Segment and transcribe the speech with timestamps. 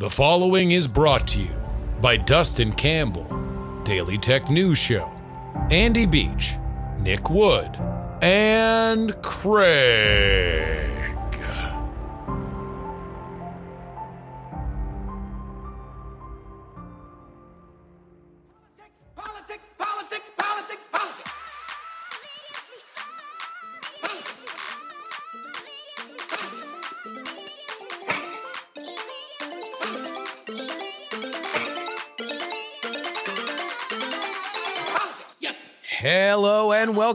[0.00, 1.50] The following is brought to you
[2.00, 5.10] by Dustin Campbell, Daily Tech News Show,
[5.72, 6.52] Andy Beach,
[7.00, 7.76] Nick Wood,
[8.22, 10.77] and Craig.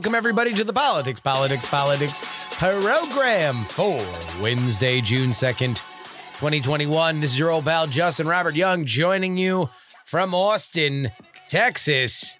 [0.04, 4.06] Welcome everybody to the Politics, Politics, Politics program for
[4.38, 7.20] Wednesday, June 2nd, 2021.
[7.20, 9.70] This is your old pal Justin Robert Young joining you
[10.04, 11.10] from Austin,
[11.46, 12.36] Texas.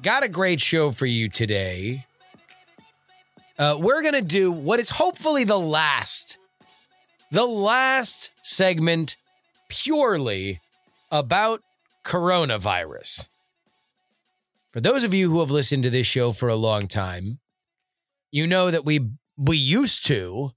[0.00, 2.06] Got a great show for you today.
[3.58, 6.38] Uh, we're going to do what is hopefully the last,
[7.30, 9.18] the last segment
[9.68, 10.62] purely
[11.10, 11.62] about
[12.04, 13.28] coronavirus.
[14.78, 17.40] For those of you who have listened to this show for a long time,
[18.30, 19.00] you know that we
[19.36, 20.52] we used to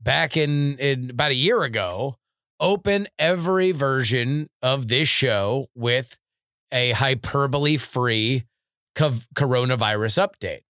[0.00, 2.18] back in, in about a year ago
[2.60, 6.16] open every version of this show with
[6.70, 8.44] a hyperbole free
[8.96, 10.60] coronavirus update.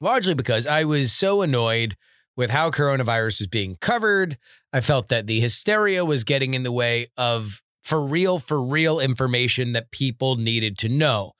[0.00, 1.98] Largely because I was so annoyed
[2.38, 4.38] with how coronavirus was being covered.
[4.72, 8.98] I felt that the hysteria was getting in the way of for real, for real
[9.00, 11.32] information that people needed to know.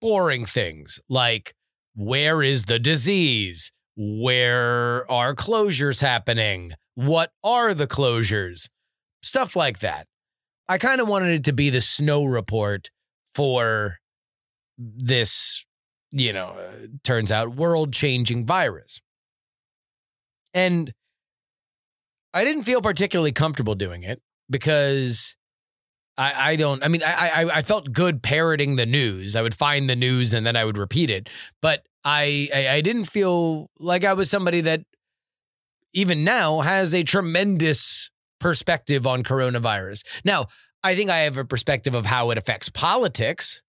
[0.00, 1.54] Boring things like
[1.94, 3.70] where is the disease?
[3.96, 6.72] Where are closures happening?
[6.94, 8.68] What are the closures?
[9.22, 10.06] Stuff like that.
[10.68, 12.90] I kind of wanted it to be the snow report
[13.34, 13.98] for
[14.78, 15.64] this,
[16.10, 19.00] you know, uh, turns out world changing virus.
[20.54, 20.92] And
[22.32, 25.36] I didn't feel particularly comfortable doing it because
[26.16, 29.34] I, I don't, I mean, I, I, I felt good parroting the news.
[29.34, 31.28] I would find the news and then I would repeat it.
[31.60, 34.82] But I, I, I didn't feel like I was somebody that
[35.92, 38.10] even now has a tremendous
[38.40, 40.04] perspective on coronavirus.
[40.24, 40.46] Now,
[40.82, 43.62] I think I have a perspective of how it affects politics.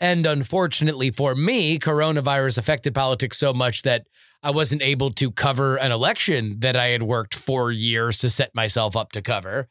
[0.00, 4.06] And unfortunately for me, coronavirus affected politics so much that
[4.42, 8.54] I wasn't able to cover an election that I had worked four years to set
[8.54, 9.68] myself up to cover.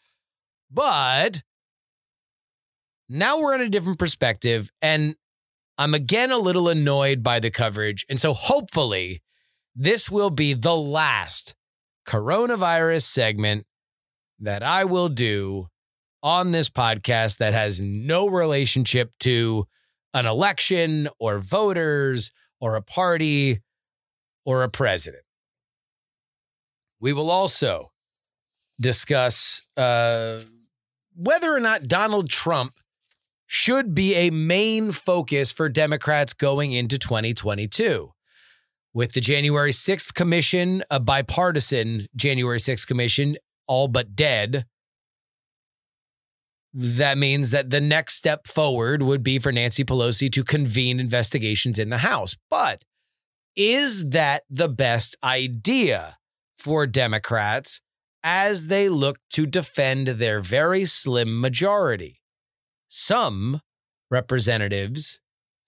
[0.71, 1.43] But
[3.09, 5.15] now we're in a different perspective, and
[5.77, 8.05] I'm again a little annoyed by the coverage.
[8.09, 9.21] And so hopefully,
[9.75, 11.55] this will be the last
[12.07, 13.65] coronavirus segment
[14.39, 15.67] that I will do
[16.23, 19.67] on this podcast that has no relationship to
[20.13, 23.61] an election or voters or a party
[24.45, 25.23] or a president.
[26.99, 27.91] We will also
[28.79, 30.39] discuss uh,
[31.17, 32.73] whether or not Donald Trump
[33.47, 38.11] should be a main focus for Democrats going into 2022.
[38.93, 44.65] With the January 6th commission, a bipartisan January 6th commission, all but dead,
[46.73, 51.79] that means that the next step forward would be for Nancy Pelosi to convene investigations
[51.79, 52.35] in the House.
[52.49, 52.83] But
[53.55, 56.17] is that the best idea
[56.59, 57.81] for Democrats
[58.29, 62.19] as they look to defend their very slim majority?
[62.89, 63.61] Some
[64.11, 65.21] representatives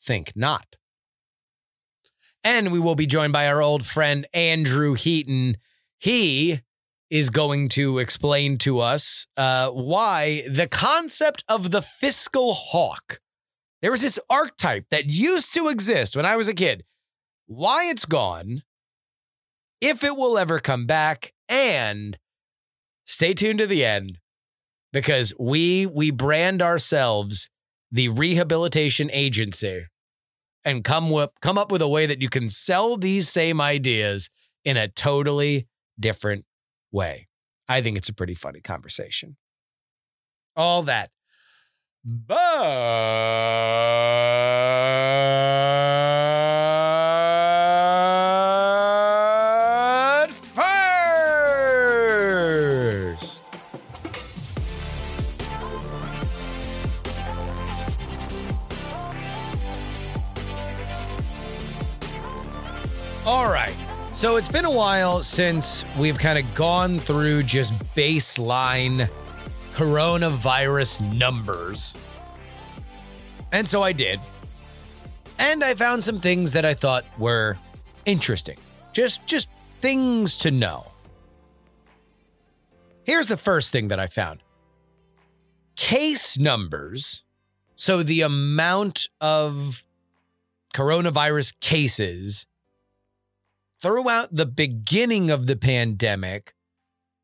[0.03, 0.75] think not.
[2.43, 5.55] And we will be joined by our old friend Andrew Heaton.
[5.99, 6.59] He
[7.09, 13.21] is going to explain to us uh, why the concept of the fiscal hawk,
[13.81, 16.83] there was this archetype that used to exist when I was a kid,
[17.47, 18.63] why it's gone,
[19.79, 22.17] if it will ever come back, and
[23.09, 24.19] stay tuned to the end
[24.93, 27.49] because we we brand ourselves
[27.91, 29.87] the rehabilitation agency
[30.63, 34.29] and come up come up with a way that you can sell these same ideas
[34.63, 35.67] in a totally
[35.99, 36.45] different
[36.91, 37.27] way.
[37.67, 39.37] I think it's a pretty funny conversation.
[40.55, 41.09] All that.
[42.05, 42.37] But
[64.19, 69.09] So it's been a while since we've kind of gone through just baseline
[69.71, 71.95] coronavirus numbers.
[73.53, 74.19] And so I did.
[75.37, 77.57] And I found some things that I thought were
[78.05, 78.57] interesting.
[78.91, 79.47] Just just
[79.79, 80.91] things to know.
[83.03, 84.41] Here's the first thing that I found
[85.77, 87.23] case numbers.
[87.75, 89.85] So the amount of
[90.73, 92.47] coronavirus cases
[93.81, 96.53] throughout the beginning of the pandemic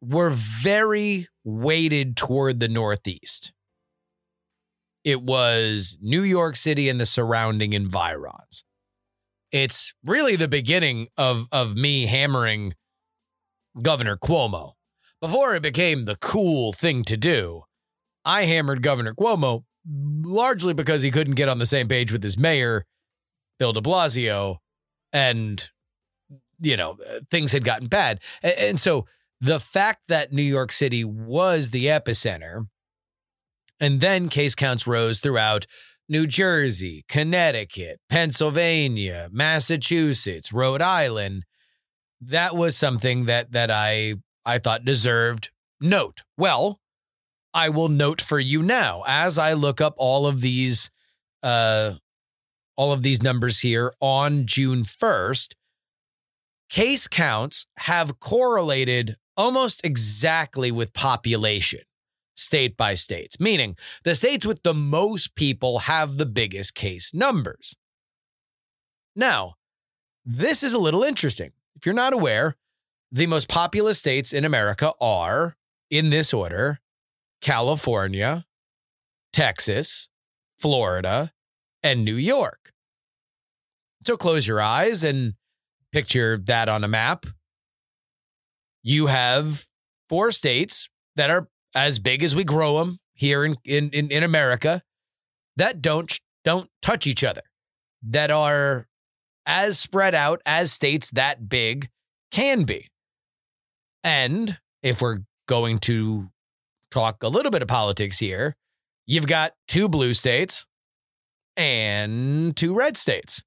[0.02, 3.54] were very weighted toward the Northeast.
[5.04, 8.64] It was New York City and the surrounding environs.
[9.52, 12.74] It's really the beginning of, of me hammering
[13.82, 14.74] Governor Cuomo.
[15.22, 17.64] Before it became the cool thing to do,
[18.24, 22.38] I hammered Governor Cuomo largely because he couldn't get on the same page with his
[22.38, 22.86] mayor,
[23.60, 24.58] Bill de Blasio,
[25.14, 25.70] and,
[26.66, 26.98] you know,
[27.30, 28.20] things had gotten bad.
[28.42, 29.06] And, and so
[29.40, 32.68] the fact that New York City was the epicenter,
[33.80, 35.68] and then case counts rose throughout
[36.08, 41.46] New Jersey, Connecticut, Pennsylvania, Massachusetts, Rhode Island.
[42.22, 44.16] That was something that that I
[44.46, 45.50] I thought deserved
[45.82, 46.22] note.
[46.38, 46.80] Well,
[47.54, 50.90] I will note for you now as I look up all of these
[51.44, 51.94] uh
[52.78, 55.54] all of these numbers here on June 1st.
[56.70, 61.82] Case counts have correlated almost exactly with population
[62.36, 67.76] state by states, meaning the states with the most people have the biggest case numbers.
[69.16, 69.56] Now,
[70.26, 71.52] this is a little interesting.
[71.76, 72.56] If you're not aware,
[73.12, 75.56] the most populous states in America are,
[75.90, 76.80] in this order,
[77.42, 78.46] California,
[79.32, 80.10] Texas,
[80.60, 81.32] Florida,
[81.84, 82.74] and New York.
[84.06, 85.36] So close your eyes and
[85.96, 87.26] picture that on a map.
[88.84, 89.66] You have
[90.10, 94.22] four states that are as big as we grow them here in, in, in, in
[94.22, 94.82] America
[95.56, 97.44] that don't don't touch each other,
[98.04, 98.88] that are
[99.46, 101.88] as spread out as states that big
[102.30, 102.90] can be.
[104.04, 106.30] And if we're going to
[106.92, 108.58] talk a little bit of politics here,
[109.08, 110.66] you've got two blue states
[111.56, 113.46] and two red states.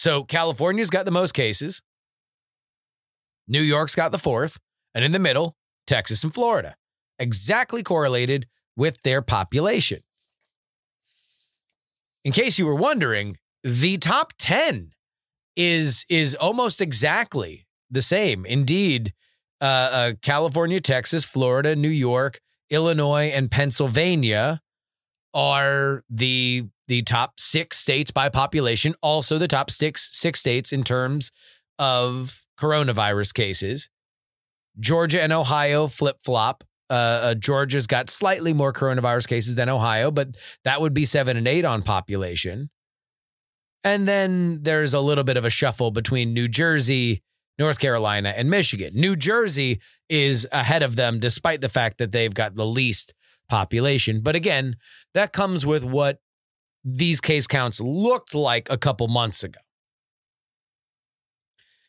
[0.00, 1.82] So California's got the most cases.
[3.46, 4.58] New York's got the fourth.
[4.94, 5.56] And in the middle,
[5.86, 6.74] Texas and Florida,
[7.18, 10.00] exactly correlated with their population.
[12.24, 14.92] In case you were wondering, the top 10
[15.54, 18.46] is is almost exactly the same.
[18.46, 19.12] Indeed,
[19.60, 24.62] uh, uh, California, Texas, Florida, New York, Illinois, and Pennsylvania
[25.34, 28.96] are the the top six states by population.
[29.00, 31.30] Also, the top six six states in terms
[31.78, 33.88] of coronavirus cases.
[34.78, 36.64] Georgia and Ohio flip flop.
[36.90, 41.36] Uh, uh, Georgia's got slightly more coronavirus cases than Ohio, but that would be seven
[41.36, 42.70] and eight on population.
[43.84, 47.22] And then there's a little bit of a shuffle between New Jersey,
[47.56, 48.94] North Carolina, and Michigan.
[48.94, 53.14] New Jersey is ahead of them, despite the fact that they've got the least
[53.48, 54.22] population.
[54.22, 54.74] But again,
[55.14, 56.18] that comes with what
[56.84, 59.60] these case counts looked like a couple months ago.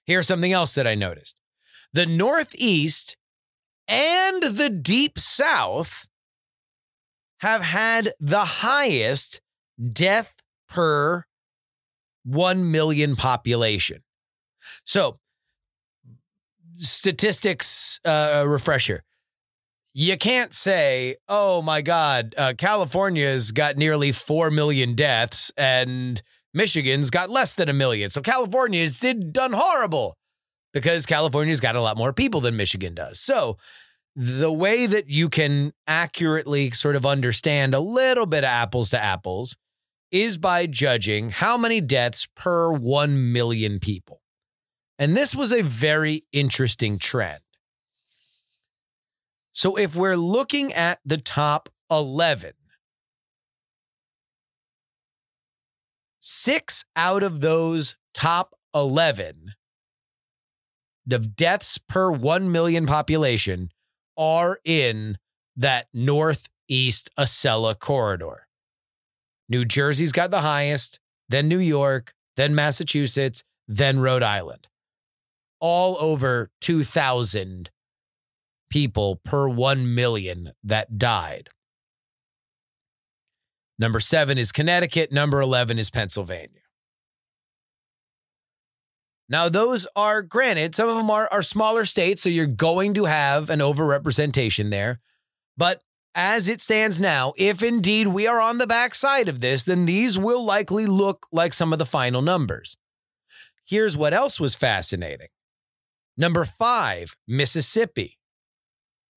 [0.06, 1.38] Here's something else that I noticed
[1.94, 3.18] the Northeast
[3.88, 6.08] and the Deep South
[7.40, 9.42] have had the highest
[9.90, 10.34] death
[10.70, 11.26] per
[12.24, 14.04] 1 million population.
[14.86, 15.20] So,
[16.76, 19.04] statistics uh, refresher.
[19.94, 26.22] You can't say, oh my God, uh, California's got nearly 4 million deaths and
[26.54, 28.10] Michigan's got less than a million.
[28.10, 30.16] So California's did done horrible
[30.74, 33.20] because California's got a lot more people than Michigan does.
[33.20, 33.58] So
[34.16, 39.02] the way that you can accurately sort of understand a little bit of apples to
[39.02, 39.56] apples
[40.12, 44.22] is by judging how many deaths per 1 million people.
[45.00, 47.40] And this was a very interesting trend.
[49.54, 52.54] So if we're looking at the top 11,
[56.20, 59.54] six out of those top 11
[61.12, 63.70] of deaths per 1 million population
[64.18, 65.18] are in
[65.56, 68.48] that northeast Acela corridor.
[69.50, 74.68] New Jersey's got the highest, then New York, then Massachusetts, then Rhode Island.
[75.60, 77.70] All over 2,000
[78.72, 81.50] people per 1 million that died.
[83.78, 85.12] Number seven is Connecticut.
[85.12, 86.62] Number 11 is Pennsylvania.
[89.28, 93.06] Now, those are granted, some of them are, are smaller states, so you're going to
[93.06, 95.00] have an overrepresentation there.
[95.56, 95.82] But
[96.14, 100.18] as it stands now, if indeed we are on the backside of this, then these
[100.18, 102.78] will likely look like some of the final numbers.
[103.66, 105.30] Here's what else was fascinating
[106.18, 108.20] Number five, Mississippi.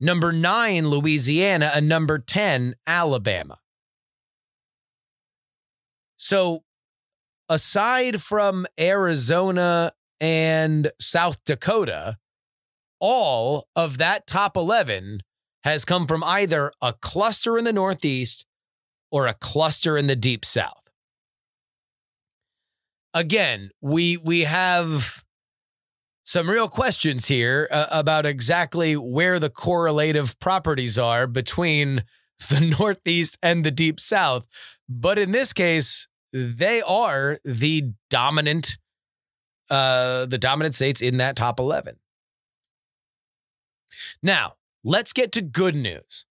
[0.00, 1.72] Number nine, Louisiana.
[1.74, 3.58] And number 10, Alabama.
[6.16, 6.64] So,
[7.48, 12.18] aside from Arizona and South Dakota,
[13.00, 15.20] all of that top 11
[15.64, 18.46] has come from either a cluster in the Northeast
[19.10, 20.90] or a cluster in the Deep South.
[23.12, 25.23] Again, we we have
[26.24, 32.04] some real questions here uh, about exactly where the correlative properties are between
[32.48, 34.46] the Northeast and the Deep South.
[34.88, 38.78] But in this case, they are the dominant
[39.70, 41.96] uh the dominant states in that top 11.
[44.22, 46.26] Now, let's get to good news.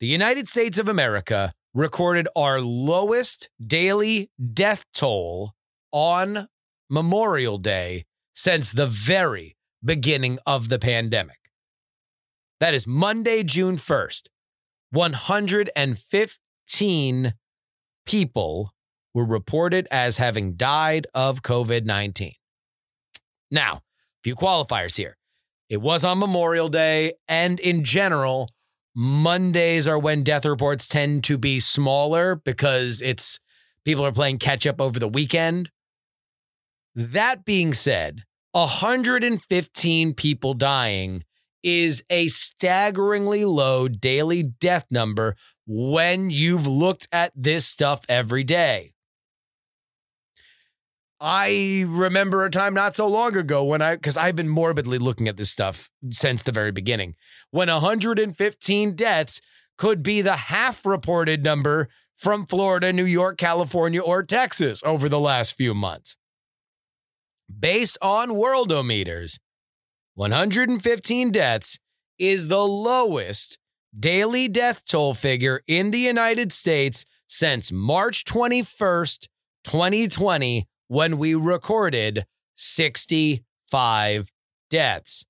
[0.00, 5.52] The United States of America recorded our lowest daily death toll
[5.92, 6.48] on
[6.88, 8.06] Memorial Day
[8.38, 11.50] since the very beginning of the pandemic.
[12.60, 14.28] That is Monday, June 1st.
[14.90, 17.34] 115
[18.06, 18.72] people
[19.12, 22.34] were reported as having died of COVID 19.
[23.50, 23.82] Now, a
[24.22, 25.16] few qualifiers here.
[25.68, 28.46] It was on Memorial Day, and in general,
[28.94, 33.40] Mondays are when death reports tend to be smaller because it's
[33.84, 35.72] people are playing catch up over the weekend.
[36.94, 41.24] That being said, 115 people dying
[41.62, 45.36] is a staggeringly low daily death number
[45.66, 48.92] when you've looked at this stuff every day.
[51.20, 55.26] I remember a time not so long ago when I, because I've been morbidly looking
[55.26, 57.16] at this stuff since the very beginning,
[57.50, 59.40] when 115 deaths
[59.76, 65.20] could be the half reported number from Florida, New York, California, or Texas over the
[65.20, 66.16] last few months.
[67.48, 69.38] Based on worldometers,
[70.14, 71.78] 115 deaths
[72.18, 73.58] is the lowest
[73.98, 79.28] daily death toll figure in the United States since March 21st,
[79.64, 82.26] 2020, when we recorded
[82.56, 84.32] 65
[84.70, 85.24] deaths.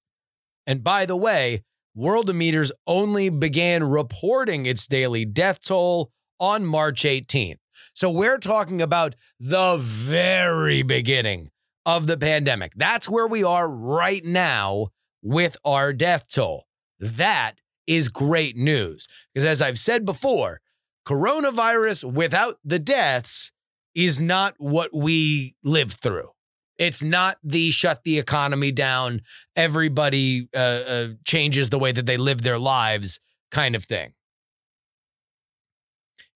[0.67, 1.63] And by the way,
[1.99, 7.59] Worldometers only began reporting its daily death toll on March 18th.
[7.93, 11.51] So we're talking about the very beginning
[11.88, 12.75] of the pandemic.
[12.76, 14.88] That's where we are right now
[15.23, 16.66] with our death toll.
[17.00, 17.54] That
[17.87, 19.09] is great news.
[19.33, 20.61] Because as I've said before,
[21.07, 23.52] coronavirus without the deaths
[23.95, 26.28] is not what we lived through.
[26.76, 29.23] It's not the shut the economy down,
[29.57, 33.18] everybody uh, uh, changes the way that they live their lives
[33.50, 34.12] kind of thing.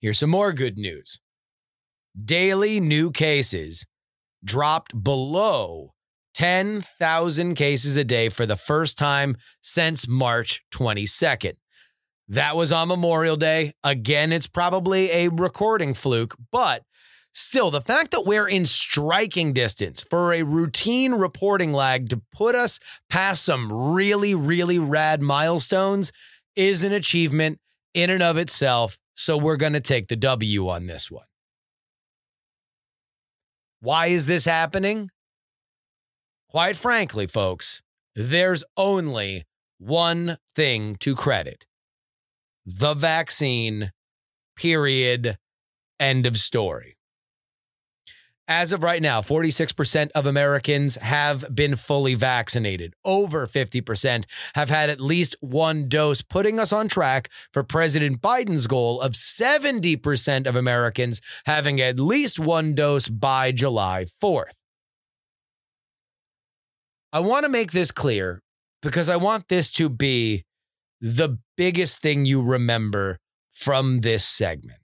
[0.00, 1.20] Here's some more good news
[2.24, 3.84] daily new cases
[4.44, 5.94] dropped below
[6.34, 11.54] 10,000 cases a day for the first time since March 22nd.
[12.28, 13.74] That was on Memorial Day.
[13.84, 16.84] Again, it's probably a recording fluke, but
[17.34, 22.54] still, the fact that we're in striking distance for a routine reporting lag to put
[22.54, 22.78] us
[23.10, 26.12] past some really, really rad milestones
[26.56, 27.58] is an achievement
[27.92, 28.98] in and of itself.
[29.14, 31.26] So we're going to take the W on this one.
[33.82, 35.10] Why is this happening?
[36.48, 37.82] Quite frankly, folks,
[38.14, 39.42] there's only
[39.78, 41.66] one thing to credit
[42.64, 43.90] the vaccine,
[44.56, 45.36] period.
[45.98, 46.91] End of story.
[48.54, 52.92] As of right now, 46% of Americans have been fully vaccinated.
[53.02, 58.66] Over 50% have had at least one dose, putting us on track for President Biden's
[58.66, 64.52] goal of 70% of Americans having at least one dose by July 4th.
[67.10, 68.42] I want to make this clear
[68.82, 70.44] because I want this to be
[71.00, 73.16] the biggest thing you remember
[73.54, 74.81] from this segment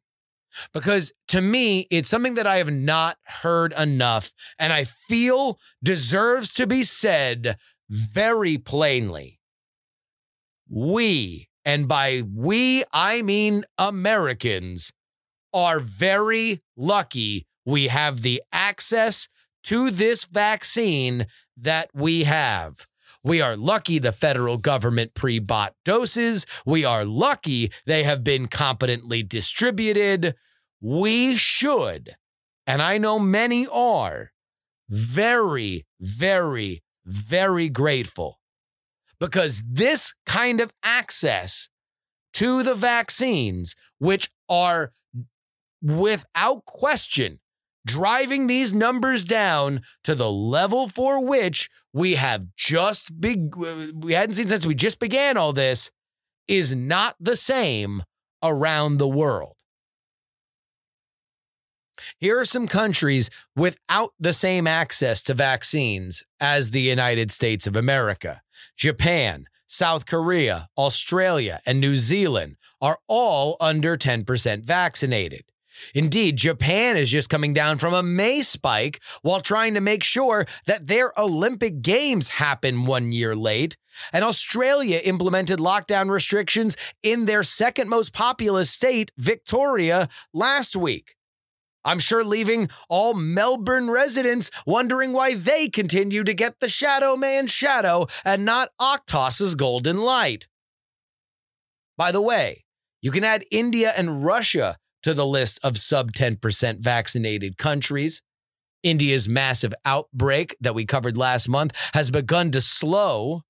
[0.73, 6.53] because to me, it's something that I have not heard enough and I feel deserves
[6.55, 7.57] to be said
[7.89, 9.41] very plainly.
[10.69, 14.93] We, and by we, I mean Americans,
[15.55, 19.29] are very lucky we have the access
[19.65, 22.87] to this vaccine that we have.
[23.23, 26.47] We are lucky the federal government pre bought doses.
[26.65, 30.35] We are lucky they have been competently distributed.
[30.81, 32.17] We should,
[32.67, 34.33] and I know many are,
[34.89, 38.41] very, very, very grateful
[39.21, 41.69] because this kind of access
[42.35, 44.93] to the vaccines, which are
[45.83, 47.41] without question
[47.87, 54.35] driving these numbers down to the level for which we have just big we hadn't
[54.35, 55.91] seen since we just began all this
[56.47, 58.03] is not the same
[58.43, 59.55] around the world.
[62.19, 67.77] Here are some countries without the same access to vaccines as the United States of
[67.77, 68.43] America.
[68.77, 75.45] Japan, South Korea, Australia, and New Zealand are all under 10% vaccinated.
[75.95, 80.47] Indeed, Japan is just coming down from a May spike while trying to make sure
[80.67, 83.77] that their Olympic Games happen one year late.
[84.13, 91.17] And Australia implemented lockdown restrictions in their second most populous state, Victoria, last week.
[91.89, 97.51] I'm sure leaving all Melbourne residents wondering why they continue to get the Shadow Man's
[97.51, 100.49] shadow and not Octos's golden light.
[101.97, 102.67] By the way,
[103.01, 108.21] you can add India and Russia to the list of sub 10% vaccinated countries.
[108.83, 113.45] India's massive outbreak that we covered last month has begun to slow,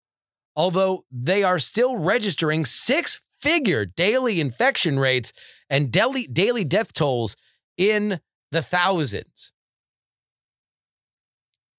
[0.54, 5.32] although they are still registering six figure daily infection rates
[5.68, 7.34] and daily, daily death tolls
[7.76, 9.52] in the thousands.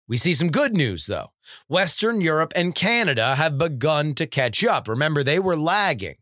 [0.08, 1.34] We see some good news, though.
[1.68, 4.88] Western Europe and Canada have begun to catch up.
[4.88, 6.16] Remember, they were lagging.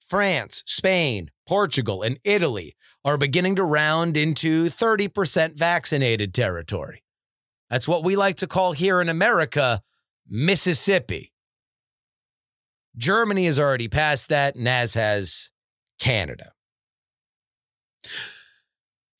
[0.00, 7.02] France, Spain, Portugal, and Italy are beginning to round into 30% vaccinated territory.
[7.68, 9.82] That's what we like to call here in America
[10.28, 11.32] Mississippi.
[12.96, 15.50] Germany has already passed that, and as has
[15.98, 16.52] Canada.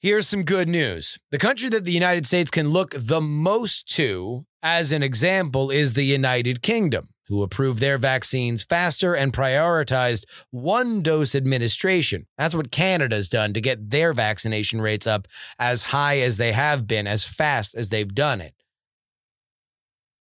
[0.03, 1.19] Here's some good news.
[1.31, 5.93] The country that the United States can look the most to, as an example, is
[5.93, 12.27] the United Kingdom, who approved their vaccines faster and prioritized one dose administration.
[12.39, 15.29] That's what Canada's done to get their vaccination rates up
[15.59, 18.55] as high as they have been, as fast as they've done it.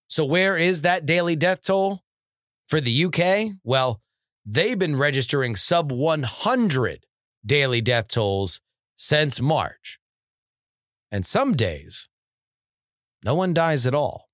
[0.09, 2.01] So, where is that daily death toll?
[2.67, 4.01] For the UK, well,
[4.45, 7.06] they've been registering sub 100
[7.45, 8.60] daily death tolls
[8.99, 9.97] since March.
[11.12, 12.09] And some days,
[13.23, 14.29] no one dies at all.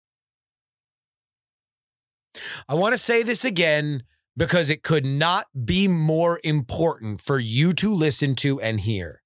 [2.67, 4.04] I want to say this again
[4.36, 9.21] because it could not be more important for you to listen to and hear.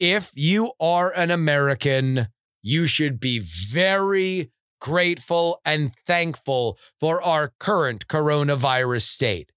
[0.00, 2.28] If you are an American,
[2.62, 9.52] you should be very grateful and thankful for our current coronavirus state.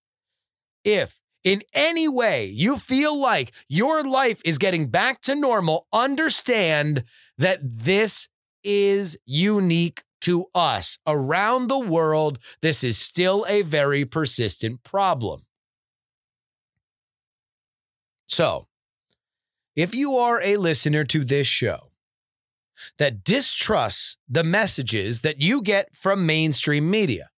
[0.85, 7.03] If in any way you feel like your life is getting back to normal, understand
[7.37, 8.27] that this
[8.63, 10.99] is unique to us.
[11.07, 15.45] Around the world, this is still a very persistent problem.
[18.27, 18.67] So,
[19.75, 21.91] if you are a listener to this show
[22.97, 27.29] that distrusts the messages that you get from mainstream media,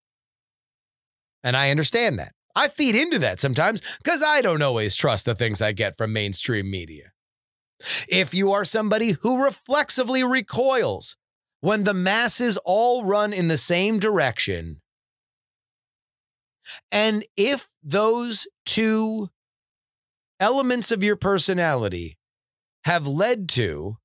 [1.45, 2.33] and I understand that.
[2.55, 6.13] I feed into that sometimes because I don't always trust the things I get from
[6.13, 7.13] mainstream media.
[8.09, 11.17] If you are somebody who reflexively recoils
[11.61, 14.81] when the masses all run in the same direction,
[16.93, 19.31] and if those two
[20.39, 22.19] elements of your personality
[22.85, 23.97] have led to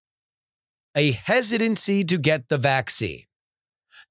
[0.95, 3.23] a hesitancy to get the vaccine,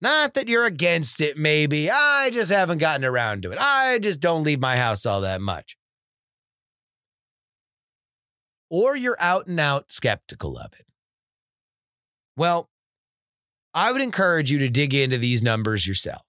[0.01, 1.91] not that you're against it, maybe.
[1.91, 3.59] I just haven't gotten around to it.
[3.61, 5.77] I just don't leave my house all that much.
[8.71, 10.87] Or you're out and out skeptical of it.
[12.37, 12.69] Well,
[13.73, 16.23] I would encourage you to dig into these numbers yourself.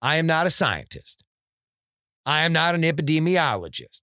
[0.00, 1.24] I am not a scientist.
[2.24, 4.02] I am not an epidemiologist.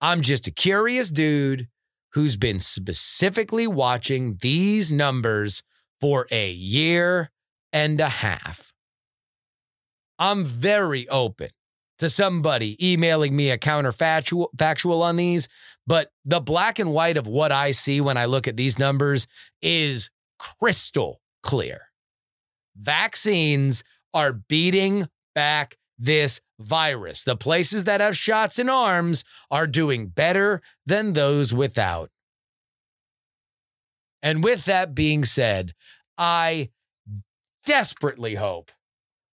[0.00, 1.68] I'm just a curious dude
[2.12, 5.62] who's been specifically watching these numbers
[6.00, 7.30] for a year
[7.72, 8.72] and a half.
[10.18, 11.50] I'm very open
[11.98, 15.48] to somebody emailing me a counterfactual factual on these,
[15.86, 19.26] but the black and white of what I see when I look at these numbers
[19.62, 21.88] is crystal clear.
[22.76, 23.82] Vaccines
[24.14, 27.24] are beating back this virus.
[27.24, 32.10] The places that have shots in arms are doing better than those without.
[34.22, 35.74] And with that being said,
[36.16, 36.70] I
[37.64, 38.70] desperately hope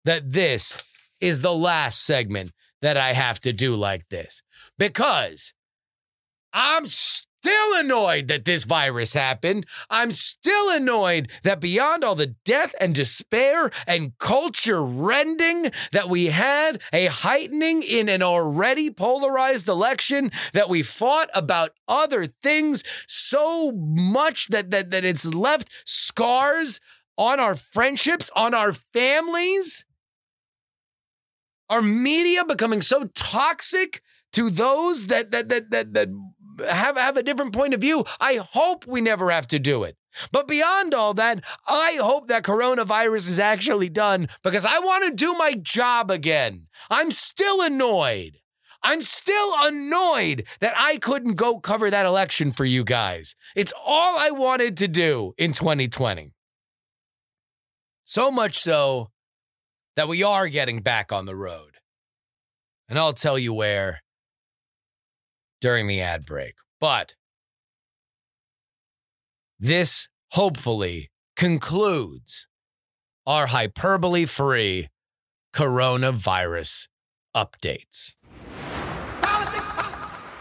[0.06, 0.82] that this
[1.20, 4.42] is the last segment that I have to do like this.
[4.78, 5.54] Because
[6.54, 6.86] I'm
[7.42, 9.66] still annoyed that this virus happened.
[9.90, 16.28] I'm still annoyed that beyond all the death and despair and culture rending that we
[16.28, 23.72] had, a heightening in an already polarized election, that we fought about other things so
[23.72, 26.82] much that, that, that it's left scars
[27.18, 29.86] on our friendships, on our families?
[31.70, 34.02] Our media becoming so toxic
[34.34, 36.10] to those that that that that, that
[36.62, 38.06] have have a different point of view.
[38.20, 39.96] I hope we never have to do it.
[40.32, 45.12] But beyond all that, I hope that coronavirus is actually done because I want to
[45.12, 46.68] do my job again.
[46.90, 48.38] I'm still annoyed.
[48.82, 53.36] I'm still annoyed that I couldn't go cover that election for you guys.
[53.56, 56.32] It's all I wanted to do in 2020.
[58.06, 59.12] So much so
[59.96, 61.76] that we are getting back on the road.
[62.88, 64.02] And I'll tell you where
[65.62, 66.56] during the ad break.
[66.80, 67.16] But
[69.60, 72.48] this hopefully concludes
[73.26, 74.88] our hyperbole free
[75.54, 76.88] coronavirus
[77.36, 78.16] updates.
[79.22, 80.32] Politics, politics.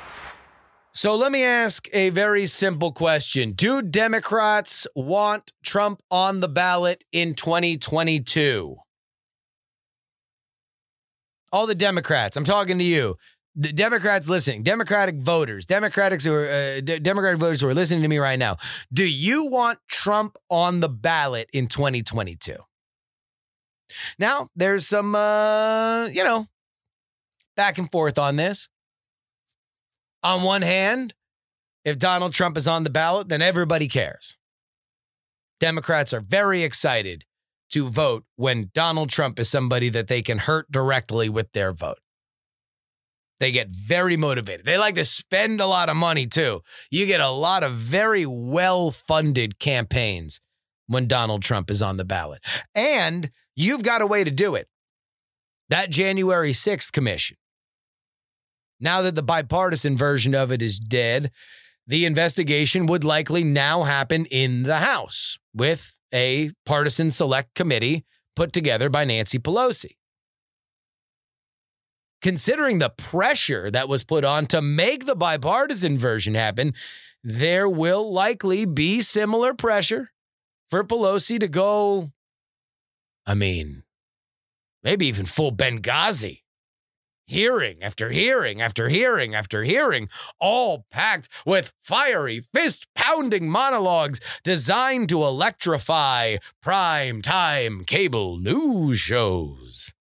[0.92, 7.04] So let me ask a very simple question Do Democrats want Trump on the ballot
[7.12, 8.76] in 2022?
[11.50, 13.16] All the Democrats, I'm talking to you.
[13.61, 18.03] The Democrats listening, Democratic voters, Democrats who are uh, D- Democratic voters who are listening
[18.03, 18.57] to me right now.
[18.92, 22.55] Do you want Trump on the ballot in 2022?
[24.16, 26.47] Now, there's some, uh, you know,
[27.57, 28.68] back and forth on this.
[30.23, 31.14] On one hand,
[31.85, 34.37] if Donald Trump is on the ballot, then everybody cares.
[35.59, 37.25] Democrats are very excited
[37.71, 41.99] to vote when Donald Trump is somebody that they can hurt directly with their vote.
[43.40, 44.66] They get very motivated.
[44.66, 46.62] They like to spend a lot of money too.
[46.90, 50.40] You get a lot of very well funded campaigns
[50.87, 52.42] when Donald Trump is on the ballot.
[52.74, 54.68] And you've got a way to do it.
[55.68, 57.37] That January 6th commission.
[58.81, 61.31] Now that the bipartisan version of it is dead,
[61.87, 68.05] the investigation would likely now happen in the House with a partisan select committee
[68.37, 69.98] put together by Nancy Pelosi.
[72.20, 76.74] Considering the pressure that was put on to make the bipartisan version happen,
[77.22, 80.11] there will likely be similar pressure
[80.70, 82.12] for Pelosi to go,
[83.26, 83.85] I mean,
[84.83, 86.42] maybe even full Benghazi.
[87.26, 90.09] Hearing after hearing after hearing after hearing,
[90.40, 99.92] all packed with fiery, fist pounding monologues designed to electrify prime time cable news shows.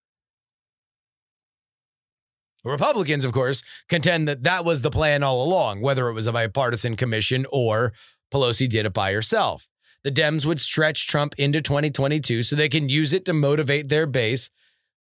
[2.63, 6.33] Republicans, of course, contend that that was the plan all along, whether it was a
[6.33, 7.93] bipartisan commission or
[8.31, 9.69] Pelosi did it by herself.
[10.03, 14.05] The Dems would stretch Trump into 2022 so they can use it to motivate their
[14.05, 14.49] base,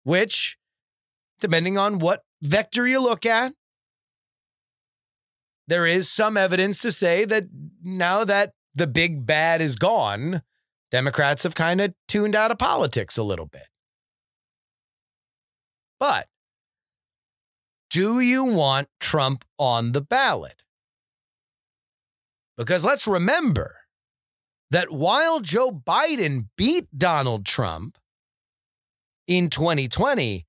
[0.05, 0.57] which,
[1.41, 3.53] depending on what vector you look at,
[5.69, 7.45] there is some evidence to say that
[7.83, 10.43] now that the big bad is gone,
[10.91, 13.67] Democrats have kind of tuned out of politics a little bit.
[15.99, 16.29] But
[17.97, 20.63] do you want Trump on the ballot?
[22.59, 23.77] Because let's remember
[24.71, 27.97] that while Joe Biden beat Donald Trump
[29.27, 30.45] in 2020,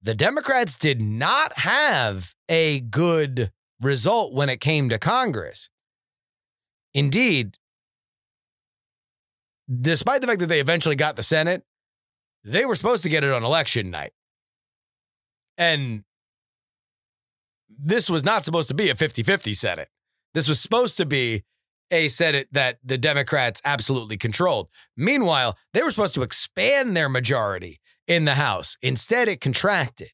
[0.00, 5.68] the Democrats did not have a good result when it came to Congress.
[6.94, 7.58] Indeed,
[9.70, 11.62] despite the fact that they eventually got the Senate,
[12.42, 14.14] they were supposed to get it on election night.
[15.58, 16.02] And
[17.68, 19.88] this was not supposed to be a 50 50 Senate.
[20.34, 21.44] This was supposed to be
[21.90, 24.68] a Senate that the Democrats absolutely controlled.
[24.96, 28.76] Meanwhile, they were supposed to expand their majority in the House.
[28.82, 30.10] Instead, it contracted.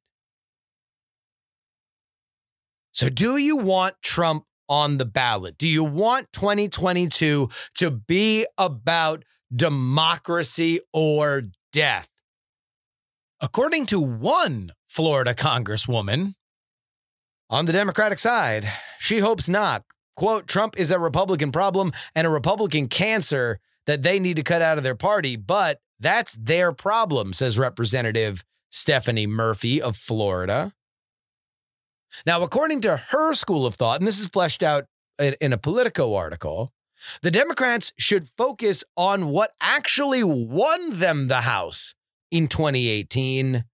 [2.93, 5.57] So, do you want Trump on the ballot?
[5.57, 12.09] Do you want 2022 to be about democracy or death?
[13.41, 16.35] According to one Florida congresswoman
[17.53, 18.67] on the Democratic side,
[18.99, 19.85] she hopes not.
[20.17, 24.63] Quote Trump is a Republican problem and a Republican cancer that they need to cut
[24.63, 30.73] out of their party, but that's their problem, says Representative Stephanie Murphy of Florida.
[32.27, 34.87] Now, according to her school of thought, and this is fleshed out
[35.19, 36.73] in, a Politico article,
[37.21, 41.95] the Democrats should focus on what actually won them the House
[42.31, 43.65] in 2018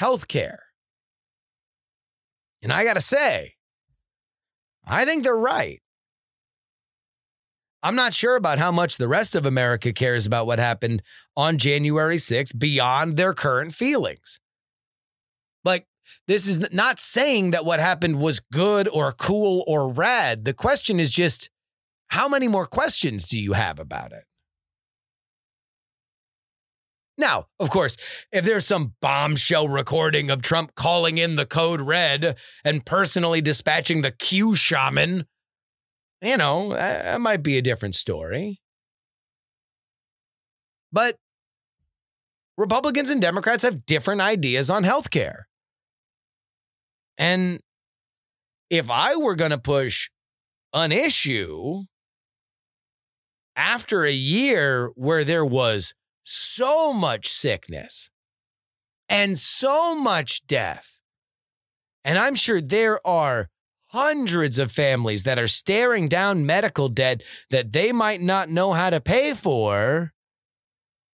[0.00, 0.58] healthcare.
[2.62, 3.54] And I got to say,
[4.86, 5.80] I think they're right.
[7.82, 11.02] I'm not sure about how much the rest of America cares about what happened
[11.36, 14.38] on January 6th beyond their current feelings.
[15.64, 15.86] Like,
[16.26, 20.44] this is not saying that what happened was good or cool or rad.
[20.44, 21.48] The question is just
[22.08, 24.24] how many more questions do you have about it?
[27.20, 27.98] Now, of course,
[28.32, 34.00] if there's some bombshell recording of Trump calling in the code red and personally dispatching
[34.00, 35.26] the Q shaman,
[36.22, 38.62] you know, uh, that might be a different story.
[40.90, 41.16] But
[42.56, 45.46] Republicans and Democrats have different ideas on health care.
[47.18, 47.60] And
[48.70, 50.08] if I were going to push
[50.72, 51.82] an issue
[53.56, 58.10] after a year where there was so much sickness
[59.08, 60.98] and so much death,
[62.04, 63.48] and I'm sure there are
[63.88, 68.88] hundreds of families that are staring down medical debt that they might not know how
[68.88, 70.12] to pay for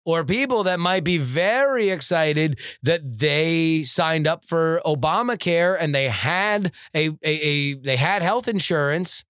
[0.06, 6.10] or people that might be very excited that they signed up for Obamacare and they
[6.10, 9.24] had a, a, a, they had health insurance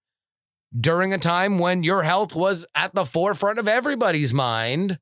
[0.78, 4.98] during a time when your health was at the forefront of everybody's mind.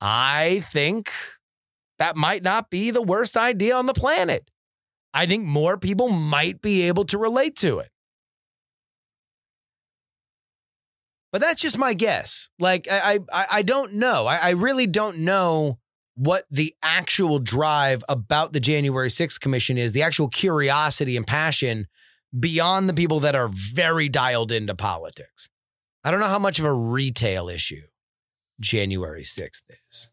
[0.00, 1.10] I think
[1.98, 4.50] that might not be the worst idea on the planet.
[5.12, 7.90] I think more people might be able to relate to it.
[11.32, 12.48] But that's just my guess.
[12.58, 14.26] Like I I, I don't know.
[14.26, 15.78] I, I really don't know
[16.16, 21.86] what the actual drive about the January 6th commission is, the actual curiosity and passion
[22.38, 25.48] beyond the people that are very dialed into politics.
[26.04, 27.82] I don't know how much of a retail issue
[28.60, 30.08] January 6th is.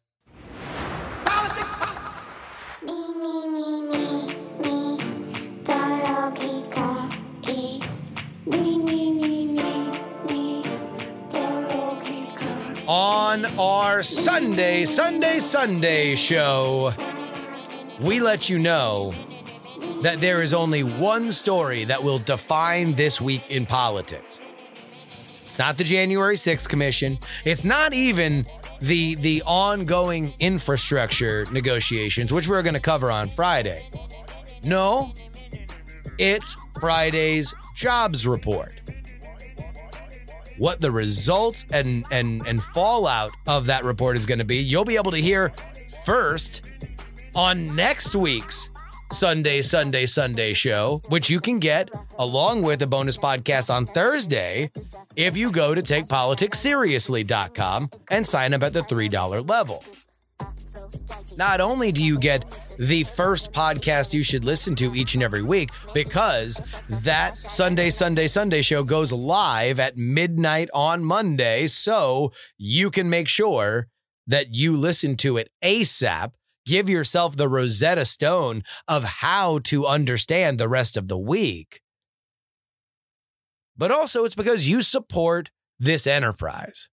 [12.87, 16.93] On our Sunday, Sunday, Sunday show,
[18.01, 19.11] we let you know
[20.03, 24.41] that there is only one story that will define this week in politics.
[25.47, 27.17] It's not the January 6th commission.
[27.45, 28.45] It's not even
[28.81, 33.89] the the ongoing infrastructure negotiations, which we're going to cover on Friday.
[34.63, 35.13] No,
[36.17, 38.73] it's Friday's jobs report.
[40.57, 44.83] What the results and and and fallout of that report is going to be, you'll
[44.83, 45.53] be able to hear
[46.03, 46.61] first
[47.35, 48.69] on next week's
[49.11, 51.89] Sunday, Sunday, Sunday show, which you can get
[52.19, 54.69] along with a bonus podcast on Thursday
[55.15, 59.83] if you go to takepoliticsseriously.com and sign up at the $3 level.
[61.37, 65.41] Not only do you get the first podcast you should listen to each and every
[65.41, 72.91] week, because that Sunday, Sunday, Sunday show goes live at midnight on Monday, so you
[72.91, 73.87] can make sure
[74.27, 76.31] that you listen to it ASAP
[76.67, 81.81] give yourself the Rosetta Stone of how to understand the rest of the week.
[83.75, 85.49] But also, it's because you support
[85.79, 86.89] this enterprise.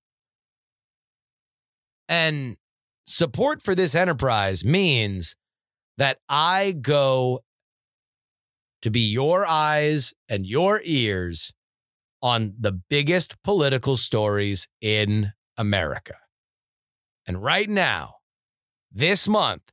[2.08, 2.56] And
[3.06, 5.34] support for this enterprise means
[5.98, 7.40] that I go
[8.82, 11.52] to be your eyes and your ears
[12.22, 16.16] on the biggest political stories in America.
[17.26, 18.13] And right now,
[18.94, 19.72] this month,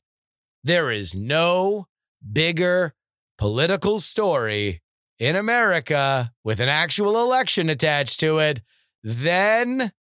[0.64, 1.88] there is no
[2.34, 2.94] bigger
[3.38, 4.82] political story
[5.20, 8.62] in America with an actual election attached to it
[9.04, 9.92] than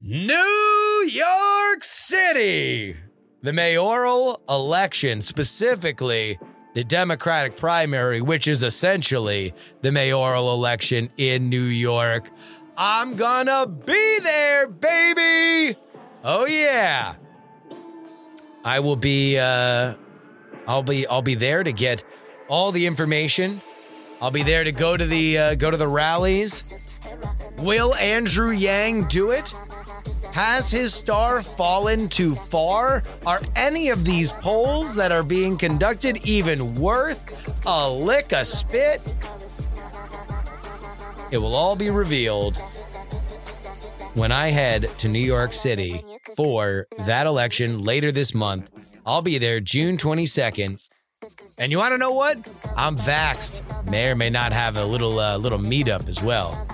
[0.00, 2.94] New York City.
[3.42, 6.38] The mayoral election, specifically
[6.74, 12.30] the Democratic primary, which is essentially the mayoral election in New York.
[12.76, 15.78] I'm gonna be there, baby.
[16.24, 17.14] Oh yeah.
[18.64, 19.94] I will be uh
[20.66, 22.04] I'll be I'll be there to get
[22.48, 23.60] all the information.
[24.20, 26.74] I'll be there to go to the uh, go to the rallies.
[27.58, 29.54] Will Andrew Yang do it?
[30.32, 33.02] Has his star fallen too far?
[33.26, 39.00] Are any of these polls that are being conducted even worth a lick of spit?
[41.30, 42.62] It will all be revealed
[44.18, 46.04] when I head to New York City
[46.36, 48.68] for that election later this month.
[49.06, 50.82] I'll be there June 22nd.
[51.56, 52.36] And you want to know what?
[52.76, 53.62] I'm vaxxed.
[53.88, 56.66] May or may not have a little uh, little meetup as well.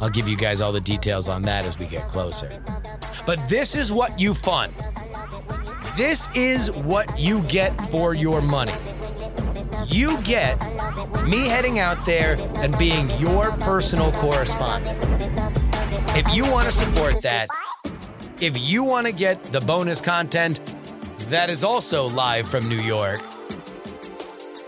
[0.00, 2.62] I'll give you guys all the details on that as we get closer.
[3.26, 4.74] But this is what you fund.
[5.96, 8.74] This is what you get for your money.
[9.86, 10.58] You get
[11.24, 15.69] me heading out there and being your personal correspondent.
[16.12, 17.46] If you want to support that,
[18.40, 20.58] if you want to get the bonus content
[21.28, 23.20] that is also live from New York,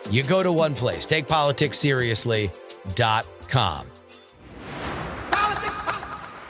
[0.09, 3.87] you go to one place, takepoliticsseriously.com.
[5.31, 6.41] Politics, politics.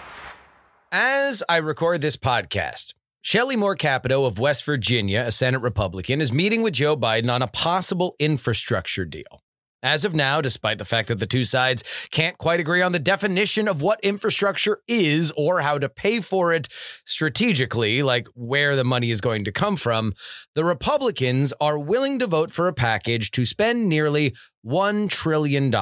[0.92, 6.34] As I record this podcast, Shelley Moore Capito of West Virginia, a Senate Republican, is
[6.34, 9.41] meeting with Joe Biden on a possible infrastructure deal.
[9.84, 13.00] As of now, despite the fact that the two sides can't quite agree on the
[13.00, 16.68] definition of what infrastructure is or how to pay for it
[17.04, 20.12] strategically, like where the money is going to come from,
[20.54, 25.72] the Republicans are willing to vote for a package to spend nearly $1 trillion,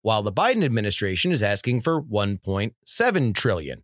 [0.00, 3.82] while the Biden administration is asking for 1.7 trillion.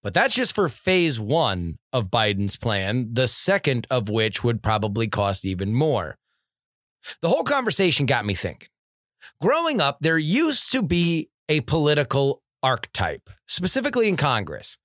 [0.00, 5.08] But that's just for phase one of Biden's plan, the second of which would probably
[5.08, 6.16] cost even more.
[7.22, 8.68] The whole conversation got me thinking.
[9.40, 14.78] Growing up, there used to be a political archetype, specifically in Congress,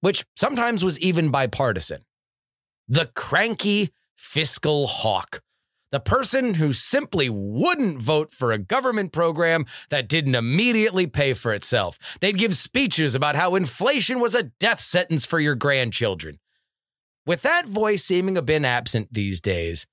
[0.00, 2.02] which sometimes was even bipartisan.
[2.88, 5.42] The cranky fiscal hawk.
[5.90, 11.54] The person who simply wouldn't vote for a government program that didn't immediately pay for
[11.54, 11.98] itself.
[12.20, 16.40] They'd give speeches about how inflation was a death sentence for your grandchildren.
[17.24, 19.86] With that voice seeming a bit absent these days,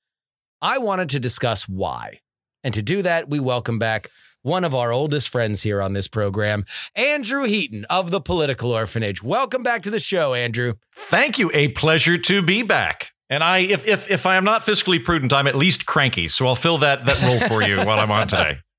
[0.62, 2.20] I wanted to discuss why.
[2.63, 4.08] And to do that, we welcome back
[4.41, 6.65] one of our oldest friends here on this program,
[6.96, 9.24] Andrew Heaton of the Political Orphanage.
[9.24, 10.76] Welcome back to the show, Andrew.
[10.96, 11.50] Thank you.
[11.54, 13.12] A pleasure to be back.
[13.28, 16.28] And I, if if if I am not fiscally prudent, I'm at least cranky.
[16.28, 18.60] So I'll fill that that role for you while I'm on today.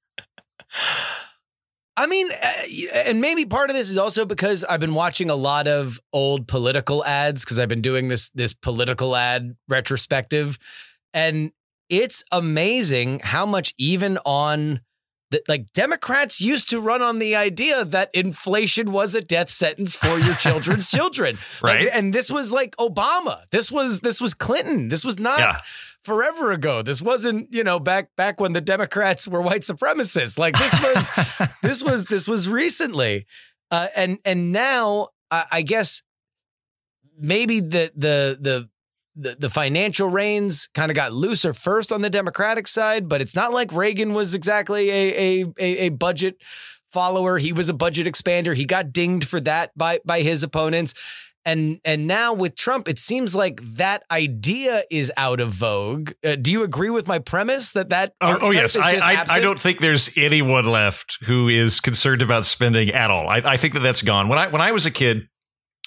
[1.98, 2.62] I mean, uh,
[3.06, 6.46] and maybe part of this is also because I've been watching a lot of old
[6.46, 10.58] political ads because I've been doing this this political ad retrospective,
[11.12, 11.50] and
[11.88, 14.80] it's amazing how much even on
[15.30, 19.94] the, like Democrats used to run on the idea that inflation was a death sentence
[19.96, 21.84] for your children's children, Right.
[21.86, 23.42] Like, and this was like Obama.
[23.50, 24.88] This was this was Clinton.
[24.88, 25.58] This was not Yeah.
[26.04, 26.82] forever ago.
[26.82, 30.38] This wasn't, you know, back back when the Democrats were white supremacists.
[30.38, 33.26] Like this was this was this was recently.
[33.72, 36.02] Uh, and and now I, I guess
[37.18, 38.68] maybe the the the
[39.16, 43.34] the, the financial reins kind of got looser first on the Democratic side, but it's
[43.34, 46.36] not like Reagan was exactly a a a, a budget
[46.92, 47.38] follower.
[47.38, 48.54] He was a budget expander.
[48.54, 50.94] He got dinged for that by by his opponents.
[51.44, 56.10] And and now with Trump, it seems like that idea is out of vogue.
[56.24, 58.14] Uh, do you agree with my premise that that?
[58.20, 62.44] Oh, oh yes, I, I, I don't think there's anyone left who is concerned about
[62.44, 63.28] spending at all.
[63.28, 64.28] I, I think that that's gone.
[64.28, 65.28] When I when I was a kid,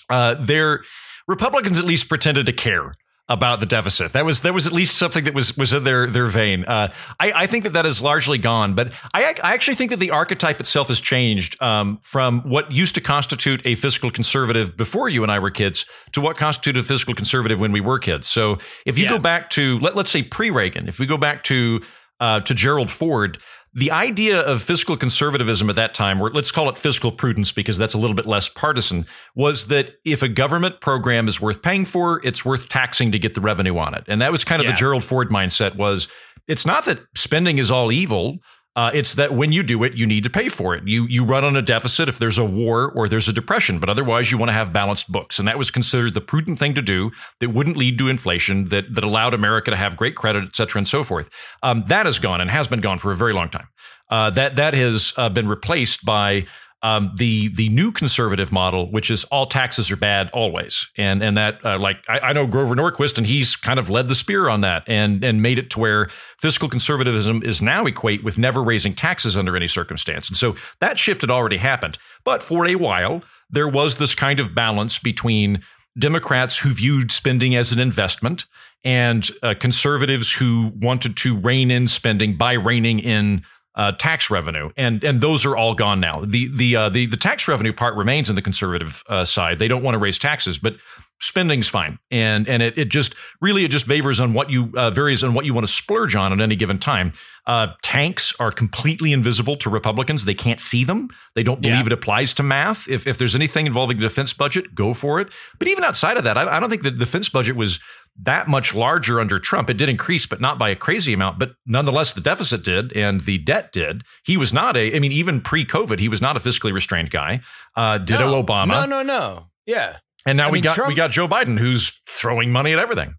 [0.09, 0.83] uh, there
[1.27, 2.93] Republicans at least pretended to care
[3.29, 4.11] about the deficit.
[4.13, 6.65] That was that was at least something that was was in their their vein.
[6.65, 8.73] Uh, I, I think that that is largely gone.
[8.73, 12.95] But I, I actually think that the archetype itself has changed um, from what used
[12.95, 16.83] to constitute a fiscal conservative before you and I were kids to what constituted a
[16.83, 18.27] fiscal conservative when we were kids.
[18.27, 19.11] So if you Yeah.
[19.11, 21.81] go back to let, let's say pre Reagan, if we go back to
[22.19, 23.37] uh, to Gerald Ford,
[23.79, 27.77] the idea of fiscal conservatism at that time, or let's call it fiscal prudence because
[27.77, 31.85] that's a little bit less partisan, was that if a government program is worth paying
[31.85, 34.03] for, it's worth taxing to get the revenue on it.
[34.07, 34.71] And that was kind of Yeah.
[34.71, 36.07] the Gerald Ford mindset was
[36.47, 38.39] it's not that spending is all evil.
[38.79, 40.87] Uh, it's that when you do it, you need to pay for it.
[40.87, 43.89] You you run on a deficit if there's a war or there's a depression, but
[43.89, 46.81] otherwise you want to have balanced books, and that was considered the prudent thing to
[46.81, 50.55] do that wouldn't lead to inflation, that that allowed America to have great credit, et
[50.55, 51.27] cetera, and so forth.
[51.61, 53.67] Um, that is gone and has been gone for a very long time.
[54.09, 56.45] Uh, that that has uh, been replaced by
[56.81, 61.35] um, the the new conservative model, which is all taxes are bad always, and and
[61.35, 64.47] that uh, like I, I know Grover Norquist, and he's kind of led the spear
[64.47, 66.07] on that, and and made it to where
[66.39, 70.97] fiscal conservatism is now equate with never raising taxes under any circumstance, and so that
[70.97, 71.97] shift had already happened.
[72.23, 75.61] But for a while, there was this kind of balance between
[75.97, 78.45] Democrats who viewed spending as an investment
[78.85, 83.43] and uh, conservatives who wanted to rein in spending by reining in
[83.79, 86.25] uh, tax revenue, and and those are all gone now.
[86.25, 89.57] The the uh, the the tax revenue part remains in the conservative uh, side.
[89.57, 90.75] They don't want to raise taxes, but
[91.21, 94.89] spending's fine, and and it, it just really it just varies on what you uh,
[94.91, 97.11] varies on what you want to splurge on at any given time.
[97.45, 101.09] Uh, tanks are completely invisible to Republicans; they can't see them.
[101.35, 101.85] They don't believe Yeah.
[101.87, 102.87] it applies to math.
[102.89, 105.29] If if there's anything involving the defense budget, go for it.
[105.57, 107.79] But even outside of that, I, I don't think the defense budget was
[108.21, 109.69] that much larger under Trump.
[109.69, 111.39] It did increase, but not by a crazy amount.
[111.39, 114.03] But nonetheless, the deficit did and the debt did.
[114.25, 117.11] He was not a, I mean, even pre COVID, he was not a fiscally restrained
[117.11, 117.39] guy.
[117.77, 118.67] Uh, ditto No, Obama.
[118.67, 119.45] No, no, no.
[119.65, 119.97] Yeah.
[120.25, 122.79] And now I we mean, got Trump- we got Joe Biden who's throwing money at
[122.79, 123.15] everything.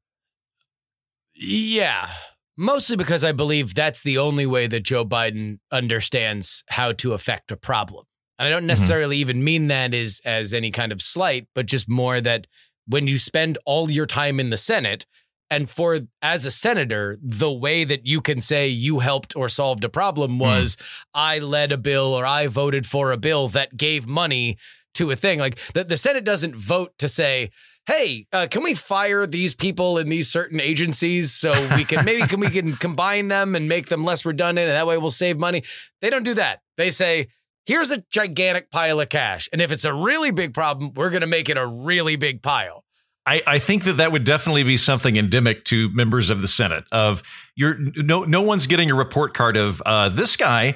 [1.35, 2.09] Yeah.
[2.57, 7.51] Mostly because I believe that's the only way that Joe Biden understands how to affect
[7.51, 8.05] a problem.
[8.39, 8.69] And I don't mm-hmm.
[8.69, 12.47] necessarily even mean that as as any kind of slight, but just more that
[12.87, 15.07] when you spend all your time in the Senate
[15.51, 19.85] and for as a senator, the way that you can say you helped or solved
[19.85, 20.41] a problem hmm.
[20.41, 20.77] was
[21.13, 24.59] I led a bill or I voted for a bill that gave money
[24.95, 25.39] to a thing.
[25.39, 27.51] Like the, the Senate doesn't vote to say,
[27.87, 32.27] hey, uh, can we fire these people in these certain agencies so we can maybe
[32.27, 35.39] can we can combine them and make them less redundant and that way we'll save
[35.39, 35.63] money.
[36.01, 36.63] They don't do that.
[36.77, 37.29] They say,
[37.67, 39.49] here's a gigantic pile of cash.
[39.53, 42.43] And if it's a really big problem, we're going to make it a really big
[42.43, 42.85] pile.
[43.27, 46.85] I, I think that that would definitely be something endemic to members of the Senate.
[46.91, 47.23] Of
[47.55, 50.75] you're no no one's getting a report card of uh, this guy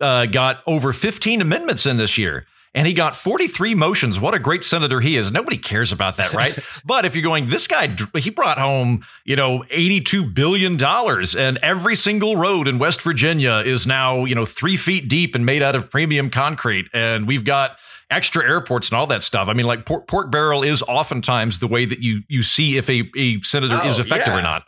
[0.00, 2.46] uh, got over 15 amendments in this year
[2.76, 4.20] and he got 43 motions.
[4.20, 5.32] What a great senator he is.
[5.32, 6.56] Nobody cares about that, right?
[6.84, 11.96] but if you're going, this guy, he brought home, you know, $82 billion and every
[11.96, 15.74] single road in West Virginia is now, you know, three feet deep and made out
[15.74, 16.86] of premium concrete.
[16.92, 17.78] And we've got
[18.10, 19.48] extra airports and all that stuff.
[19.48, 22.90] I mean, like pork, pork barrel is oftentimes the way that you, you see if
[22.90, 24.38] a, a senator Oh, is effective yeah.
[24.38, 24.64] or not.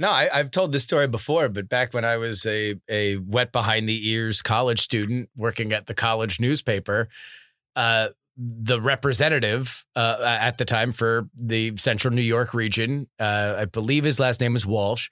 [0.00, 3.50] No, I, I've told this story before, but back when I was a a wet
[3.50, 7.08] behind the ears college student working at the college newspaper,
[7.78, 13.64] uh, the representative uh, at the time for the Central New York region, uh, I
[13.64, 15.08] believe his last name was Walsh,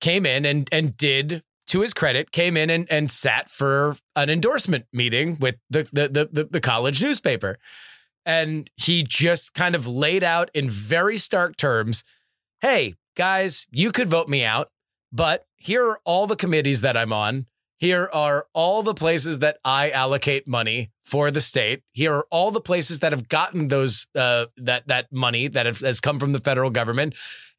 [0.00, 1.42] came in and and did.
[1.70, 6.08] To his credit, came in and, and sat for an endorsement meeting with the, the
[6.08, 7.58] the the the college newspaper,
[8.24, 12.04] and he just kind of laid out in very stark terms
[12.60, 14.70] hey, guys, you could vote me out,
[15.12, 17.46] but here are all the committees that I'm on.
[17.78, 21.82] Here are all the places that I allocate money for the state.
[21.92, 25.80] Here are all the places that have gotten those uh, that that money that have,
[25.80, 27.14] has come from the federal government.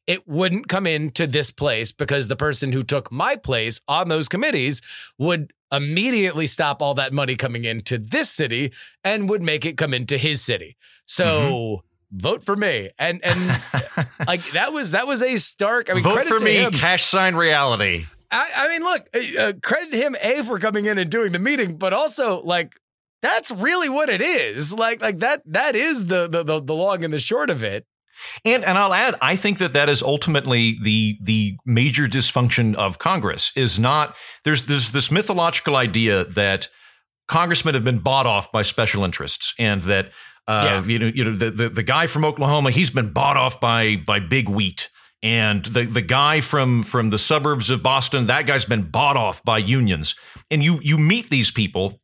[0.06, 4.26] It wouldn't come into this place because the person who took my place on those
[4.28, 4.80] committees
[5.18, 8.72] would immediately stop all that money coming into this city
[9.04, 10.76] and would make it come into his city.
[11.04, 12.90] So vote for me.
[12.98, 13.60] And and
[14.26, 15.90] like that was that was a stark.
[15.90, 16.72] I mean, Vote credit for me, him.
[16.72, 18.06] cash sign reality.
[18.30, 19.08] I, I mean, look,
[19.38, 22.74] uh, credit him a for coming in and doing the meeting, but also like
[23.22, 24.72] that's really what it is.
[24.74, 27.86] Like like that that is the the the, the long and the short of it.
[28.44, 32.98] And and I'll add, I think that that is ultimately the the major dysfunction of
[32.98, 36.68] Congress is not there's there's this mythological idea that
[37.28, 40.06] congressmen have been bought off by special interests and that
[40.46, 40.84] uh, Yeah.
[40.84, 43.96] you know you know the, the the guy from Oklahoma he's been bought off by
[43.96, 44.90] by big wheat
[45.22, 49.42] and the the guy from from the suburbs of Boston that guy's been bought off
[49.44, 50.14] by unions
[50.50, 52.00] and you you meet these people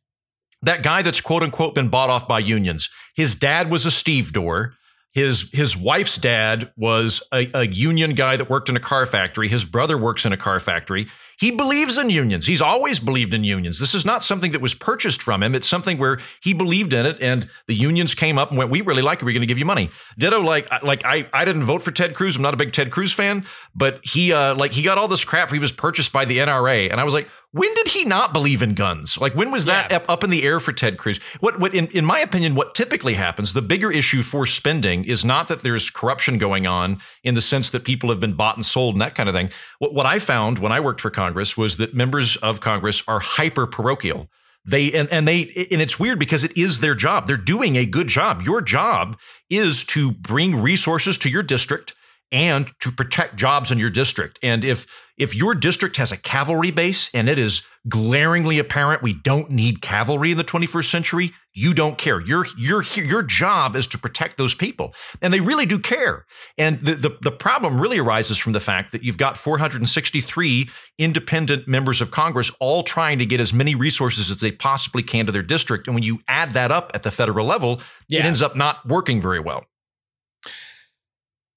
[0.61, 4.73] that guy that's quote unquote been bought off by unions his dad was a stevedore
[5.15, 9.47] his his wife's dad was a, a union guy that worked in a car factory.
[9.47, 11.07] His brother works in a car factory.
[11.37, 12.45] He believes in unions.
[12.47, 13.79] He's always believed in unions.
[13.79, 15.53] This is not something that was purchased from him.
[15.55, 18.81] It's something where he believed in it, and the unions came up and went, "We
[18.81, 19.25] really like it.
[19.25, 22.15] We're going to give you money." Ditto, like like I I didn't vote for Ted
[22.15, 22.35] Cruz.
[22.35, 25.23] I'm not a big Ted Cruz fan, but he uh like he got all this
[25.25, 25.51] crap.
[25.51, 28.61] He was purchased by the NRA, and I was like, when did he not believe
[28.61, 29.17] in guns?
[29.17, 29.97] Like when was that Yeah.
[29.97, 31.19] up, up in the air for Ted Cruz?
[31.39, 35.23] What what in, in my opinion, what typically happens, the bigger issue for spending is
[35.23, 38.65] not that there's corruption going on in the sense that people have been bought and
[38.65, 39.49] sold and that kind of thing.
[39.79, 43.19] What what I found when I worked for Congress was that members of Congress are
[43.19, 44.29] hyper parochial.
[44.65, 47.27] They and, and they and it's weird because it is their job.
[47.27, 48.41] They're doing a good job.
[48.41, 49.17] Your job
[49.49, 51.93] is to bring resources to your district
[52.31, 54.39] and to protect jobs in your district.
[54.41, 54.87] And if
[55.17, 59.81] if your district has a cavalry base and it is glaringly apparent we don't need
[59.81, 62.19] cavalry in the 21st century, you don't care.
[62.19, 66.25] Your your your job is to protect those people, and they really do care.
[66.57, 71.67] And the the, the problem really arises from the fact that you've got 463 independent
[71.67, 75.31] members of Congress all trying to get as many resources as they possibly can to
[75.31, 78.19] their district, and when you add that up at the federal level, Yeah.
[78.19, 79.63] it ends up not working very well.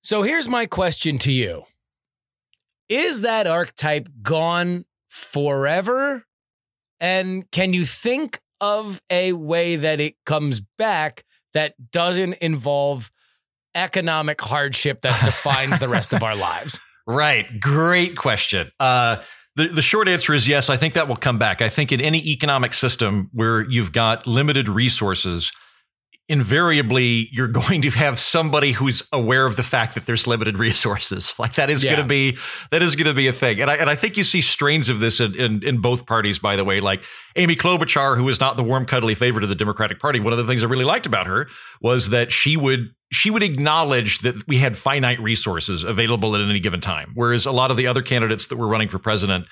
[0.03, 1.65] So here's my question to you.
[2.89, 6.25] Is that archetype gone forever?
[7.01, 11.25] And can you think of a way that it comes back
[11.55, 13.11] that doesn't involve
[13.75, 16.81] economic hardship that defines the rest of our lives?
[17.07, 17.61] Right.
[17.61, 18.71] Great question.
[18.79, 19.19] Uh,
[19.57, 20.71] the, the short answer is yes.
[20.71, 21.63] I think that will come back.
[21.63, 25.53] I think in any economic system where you've got limited resources,
[26.29, 31.35] invariably you're going to have somebody who's aware of the fact that there's limited resources.
[31.39, 31.93] Like that is Yeah.
[31.95, 32.37] going to be
[32.71, 33.61] that is going to be a thing.
[33.61, 36.39] And I and I think you see strains of this in, in in both parties.
[36.39, 37.05] By the way, like
[37.37, 40.21] Amy Klobuchar, who is not the warm, cuddly favorite of the Democratic Party.
[40.21, 41.49] One of the things I really liked about her
[41.81, 46.61] was that she would she would acknowledge that we had finite resources available at any
[46.61, 49.47] given time, whereas a lot of the other candidates that were running for president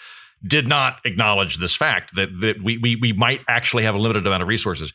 [0.47, 4.27] did not acknowledge this fact that that we we we might actually have a limited
[4.27, 4.93] amount of resources.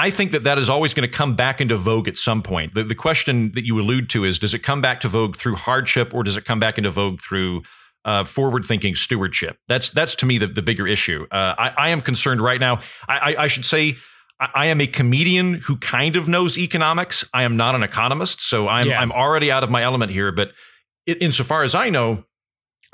[0.00, 2.72] I think that that is always going to come back into vogue at some point.
[2.72, 5.56] The, the question that you allude to is does it come back to vogue through
[5.56, 7.64] hardship or does it come back into vogue through
[8.06, 9.58] uh, forward thinking stewardship?
[9.68, 11.26] That's that's to me the, the bigger issue.
[11.30, 12.78] Uh, I, I am concerned right now.
[13.08, 13.98] I, I, I should say
[14.40, 17.22] I, I am a comedian who kind of knows economics.
[17.34, 19.02] I am not an economist, so I'm Yeah.
[19.02, 20.32] I'm already out of my element here.
[20.32, 20.52] But
[21.06, 22.24] insofar as I know,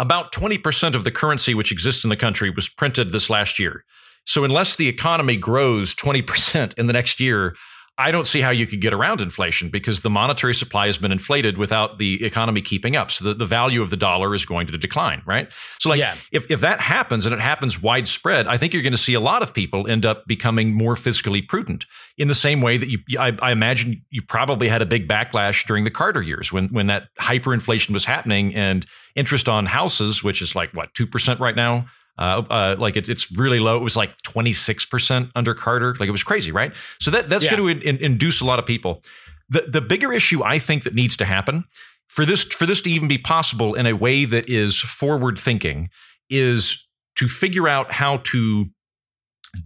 [0.00, 3.84] about 20% of the currency which exists in the country was printed this last year.
[4.26, 7.54] So unless the economy grows 20% in the next year,
[7.98, 11.12] I don't see how you could get around inflation because the monetary supply has been
[11.12, 13.10] inflated without the economy keeping up.
[13.10, 15.48] So the, the value of the dollar is going to decline, right?
[15.80, 16.14] So like Yeah.
[16.30, 19.20] if, if that happens and it happens widespread, I think you're going to see a
[19.20, 21.86] lot of people end up becoming more fiscally prudent
[22.18, 25.66] in the same way that you, I, I imagine you probably had a big backlash
[25.66, 30.42] during the Carter years when, when that hyperinflation was happening and interest on houses, which
[30.42, 31.86] is like what, 2% right now?
[32.18, 33.76] Uh, uh, like it's it's really low.
[33.76, 35.94] It was like 26% under Carter.
[36.00, 36.72] Like it was crazy, right?
[37.00, 37.56] So that that's Yeah.
[37.56, 39.02] going to in, induce a lot of people.
[39.48, 41.64] The the bigger issue I think that needs to happen
[42.08, 45.90] for this for this to even be possible in a way that is forward thinking
[46.30, 46.86] is
[47.16, 48.66] to figure out how to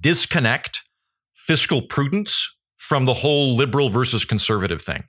[0.00, 0.82] disconnect
[1.34, 2.46] fiscal prudence
[2.76, 5.04] from the whole liberal versus conservative thing.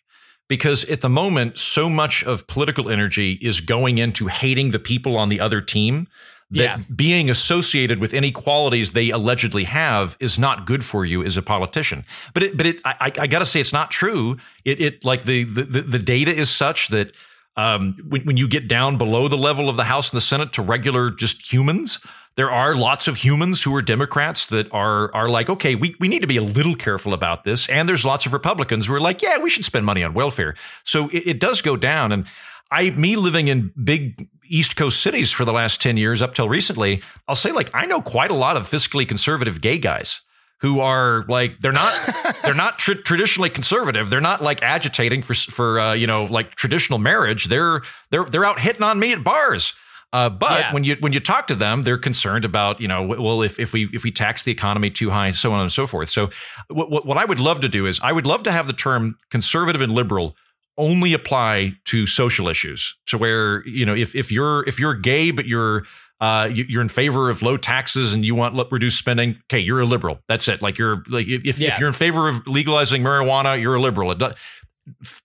[0.50, 5.18] Because at the moment, so much of political energy is going into hating the people
[5.18, 6.08] on the other team
[6.52, 6.78] that Yeah.
[6.96, 11.42] being associated with any qualities they allegedly have is not good for you as a
[11.42, 12.04] politician.
[12.34, 14.38] But it, but it, I, I- got to say, it's not true.
[14.66, 17.12] It, it like the, the the data is such that
[17.58, 20.54] um, when, when you get down below the level of the House and the Senate
[20.54, 22.00] to regular just humans,
[22.36, 26.08] there are lots of humans who are Democrats that are are like, okay, we, we
[26.08, 27.68] need to be a little careful about this.
[27.70, 30.56] And there's lots of Republicans who are like, yeah, we should spend money on welfare.
[30.84, 32.12] So it, it does go down.
[32.14, 32.26] And
[32.72, 36.50] I, me living in big East Coast cities for the last 10 years up till
[36.50, 40.22] recently, I'll say like, I know quite a lot of fiscally conservative gay guys
[40.60, 41.94] who are like they're not
[42.44, 44.10] they're not tr- traditionally conservative.
[44.10, 47.46] They're not like agitating for for uh, you know like traditional marriage.
[47.46, 47.82] They're
[48.12, 49.74] they're they're out hitting on me at bars.
[50.14, 50.74] Uh, but Yeah.
[50.74, 53.72] when you when you talk to them, they're concerned about you know well if if
[53.74, 56.10] we if we tax the economy too high, so on and so forth.
[56.10, 56.30] So
[56.68, 58.74] what what, what I would love to do is I would love to have the
[58.74, 60.36] term conservative and liberal
[60.82, 65.32] only apply to social issues to where you know if if you're if you're gay
[65.32, 65.84] but you're
[66.20, 69.38] uh, you- you're in favor of low taxes and you want reduced spending.
[69.46, 70.20] Okay, you're a liberal.
[70.28, 70.62] That's it.
[70.62, 71.70] Like you're like if, Yeah.
[71.70, 74.12] if you're in favor of legalizing marijuana, you're a liberal.
[74.12, 74.34] It do-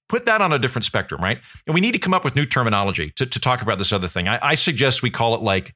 [0.08, 1.38] put that on a different spectrum, right?
[1.66, 4.08] And we need to come up with new terminology to, to talk about this other
[4.08, 4.28] thing.
[4.28, 5.74] I, I suggest we call it like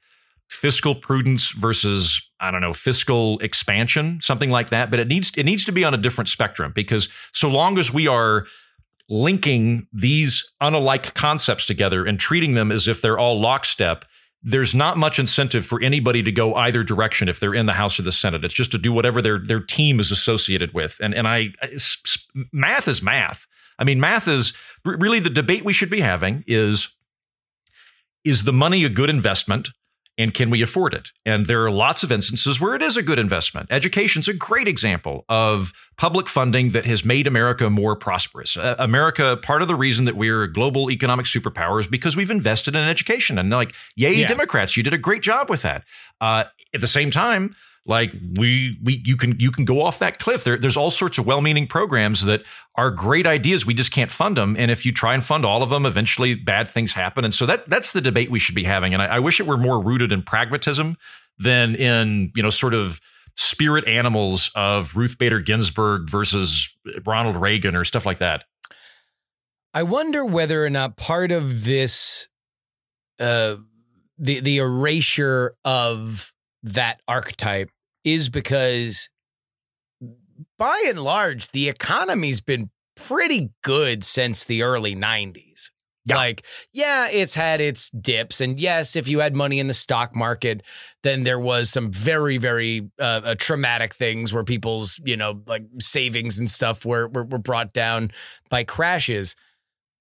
[0.48, 4.90] fiscal prudence versus I don't know fiscal expansion, something like that.
[4.90, 7.92] But it needs it needs to be on a different spectrum because so long as
[7.92, 8.46] we are
[9.10, 14.04] linking these unalike concepts together and treating them as if they're all lockstep,
[14.42, 17.98] there's not much incentive for anybody to go either direction if they're in the House
[17.98, 18.44] or the Senate.
[18.44, 20.98] It's just to do whatever their their team is associated with.
[21.02, 21.48] And and I
[22.52, 23.46] math is math.
[23.78, 24.54] I mean, math is
[24.84, 26.96] really the debate we should be having is
[28.24, 29.70] is the money a good investment
[30.20, 31.12] and can we afford it?
[31.24, 33.68] And there are lots of instances where it is a good investment.
[33.70, 38.56] Education's a great example of public funding that has made America more prosperous.
[38.56, 42.30] Uh, America, part of the reason that we're a global economic superpower is because we've
[42.30, 43.38] invested in education.
[43.38, 44.28] And like, yay, Yeah.
[44.28, 45.84] Democrats, you did a great job with that.
[46.20, 46.44] Uh,
[46.74, 47.56] at the same time,
[47.90, 50.44] like we we you can you can go off that cliff.
[50.44, 52.44] There, there's all sorts of well-meaning programs that
[52.76, 53.66] are great ideas.
[53.66, 54.54] We just can't fund them.
[54.56, 57.24] And if you try and fund all of them, eventually bad things happen.
[57.24, 58.94] And so that that's the debate we should be having.
[58.94, 60.96] And I, I wish it were more rooted in pragmatism
[61.36, 63.00] than in you know sort of
[63.36, 66.72] spirit animals of Ruth Bader Ginsburg versus
[67.04, 68.44] Ronald Reagan or stuff like that.
[69.74, 72.28] I wonder whether or not part of this,
[73.18, 73.56] uh,
[74.16, 76.32] the the erasure of
[76.62, 77.70] that archetype
[78.04, 79.10] is because,
[80.58, 85.70] by and large, the economy's been pretty good since the early '90s.
[86.06, 86.16] Yeah.
[86.16, 90.16] Like, yeah, it's had its dips, and yes, if you had money in the stock
[90.16, 90.62] market,
[91.02, 95.64] then there was some very, very uh, uh, traumatic things where people's, you know, like
[95.78, 98.10] savings and stuff were were, were brought down
[98.48, 99.36] by crashes.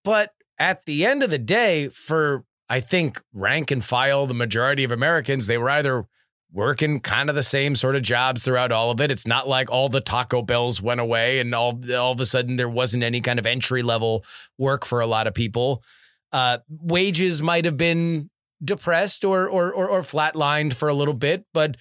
[0.04, 4.84] But at the end of the day, for I think rank and file, the majority
[4.84, 6.06] of Americans, they were either
[6.52, 9.12] working kind of the same sort of jobs throughout all of it.
[9.12, 12.56] It's not like all the Taco Bells went away and all all of a sudden
[12.56, 14.24] there wasn't any kind of entry level
[14.58, 15.84] work for a lot of people.
[16.32, 18.30] Uh, wages might have been
[18.64, 21.78] depressed or or or, or flatlined for a little bit, but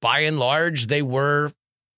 [0.00, 1.50] by and large, they were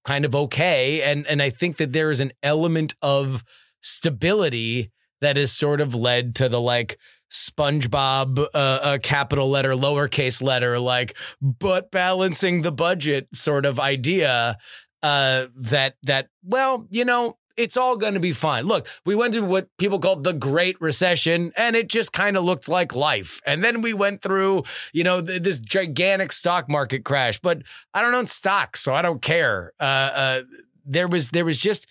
[0.04, 1.02] kind of okay.
[1.02, 3.44] And and I think that there is an element of
[3.82, 4.90] stability
[5.20, 6.98] that has sort of led to the like
[7.30, 14.58] SpongeBob uh, uh, capital letter, lowercase letter, like but balancing the budget sort of idea.
[15.02, 18.64] Uh, that that well, you know, it's all going to be fine.
[18.64, 22.44] Look, we went through what people called the Great Recession, and it just kind of
[22.44, 23.40] looked like life.
[23.46, 27.40] And then we went through, you know, th- this gigantic stock market crash.
[27.40, 27.62] But
[27.94, 29.72] I don't own stocks, so I don't care.
[29.80, 30.42] Uh, uh,
[30.84, 31.86] there was there was just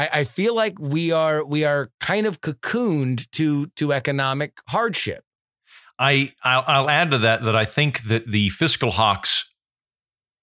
[0.00, 5.24] I, I feel like we are we are kind of cocooned to to economic hardship.
[5.98, 9.50] I I'll, I'll add to that that I think that the fiscal hawks,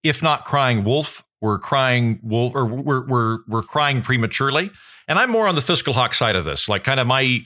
[0.03, 4.69] if not crying wolf, were crying wolf or we're we're we're crying prematurely.
[5.07, 6.69] And I'm more on the fiscal hawk side of this.
[6.69, 7.39] Like kind of my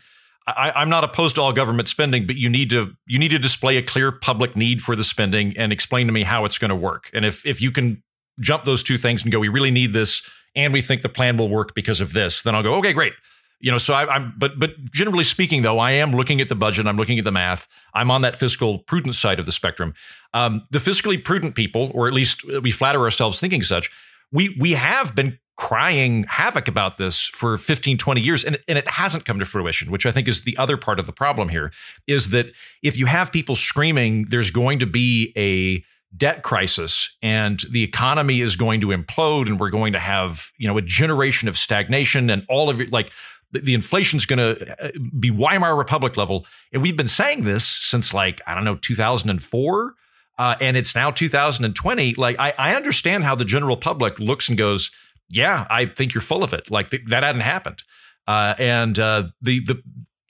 [0.47, 3.39] I, I'm not opposed to all government spending, but you need to you need to
[3.39, 6.69] display a clear public need for the spending and explain to me how it's going
[6.69, 7.09] to work.
[7.13, 8.03] And if if you can
[8.41, 11.37] jump those two things and go, we really need this, and we think the plan
[11.37, 13.13] will work because of this, then I'll go, okay, great.
[13.59, 16.55] You know, so I, am but but generally speaking, though, I am looking at the
[16.55, 16.87] budget.
[16.87, 17.67] I'm looking at the math.
[17.93, 19.93] I'm on that fiscal prudent side of the spectrum.
[20.33, 23.91] Um, the fiscally prudent people, or at least we flatter ourselves thinking such,
[24.31, 28.87] we we have been crying havoc about this for 15 20 years and, and it
[28.87, 31.71] hasn't come to fruition which i think is the other part of the problem here
[32.07, 32.47] is that
[32.81, 35.83] if you have people screaming there's going to be a
[36.15, 40.67] debt crisis and the economy is going to implode and we're going to have you
[40.67, 43.11] know a generation of stagnation and all of it like
[43.53, 48.13] the, inflation's going to uh, be weimar republic level and we've been saying this since
[48.13, 49.93] like i don't know 2004
[50.37, 54.57] uh, and it's now 2020 like I, I understand how the general public looks and
[54.57, 54.91] goes
[55.31, 56.69] yeah, I think you're full of it.
[56.69, 57.83] Like th- that hadn't happened.
[58.27, 59.81] Uh, and uh, the the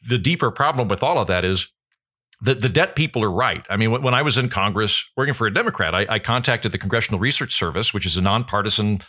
[0.07, 1.67] the deeper problem with all of that is
[2.41, 3.65] that the debt people are right.
[3.69, 6.77] I mean, when I was in Congress working for a Democrat, I, I contacted the
[6.77, 9.01] Congressional Research Service, which is a nonpartisan,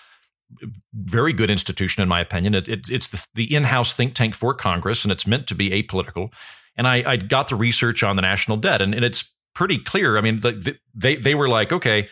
[0.95, 2.55] very good institution in my opinion.
[2.55, 5.71] It, it, it's the, the in-house think tank for Congress, and it's meant to be
[5.71, 6.31] apolitical.
[6.77, 10.19] And I, I got the research on the national debt, and, and it's pretty clear.
[10.19, 12.09] I mean, the, the, they they were like, okay,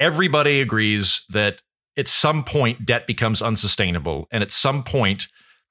[0.00, 1.62] everybody agrees that
[1.96, 5.28] at some point debt becomes unsustainable and at some point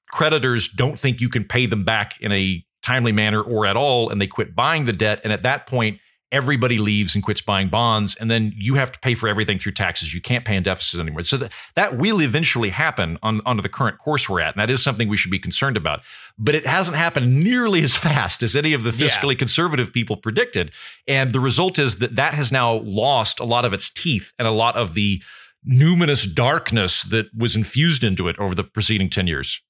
[0.08, 4.10] creditors don't think you can pay them back in a timely manner or at all
[4.10, 5.98] and they quit buying the debt and at that point
[6.30, 9.72] everybody leaves and quits buying bonds and then you have to pay for everything through
[9.72, 13.62] taxes you can't pay in deficits anymore so that, that will eventually happen on under
[13.62, 16.00] the current course we're at and that is something we should be concerned about
[16.36, 19.38] but it hasn't happened nearly as fast as any of the fiscally yeah.
[19.38, 20.70] conservative people predicted
[21.08, 24.46] and the result is that that has now lost a lot of its teeth and
[24.46, 25.22] a lot of the
[25.66, 29.60] numinous darkness that was infused into it over the preceding 10 years.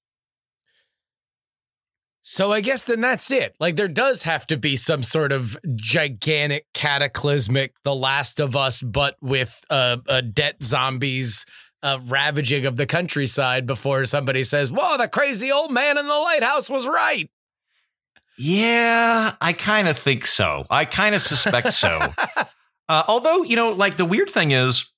[2.26, 3.54] So I guess then that's it.
[3.60, 8.80] Like there does have to be some sort of gigantic cataclysmic The Last of Us,
[8.80, 11.44] but with uh, uh debt zombies
[11.82, 16.14] uh, ravaging of the countryside before somebody says, "Whoa, the crazy old man in the
[16.14, 17.28] lighthouse was right."
[18.38, 20.64] Yeah, I kind of think so.
[20.70, 22.00] I kind of suspect so.
[22.88, 24.90] uh, although you know, like the weird thing is,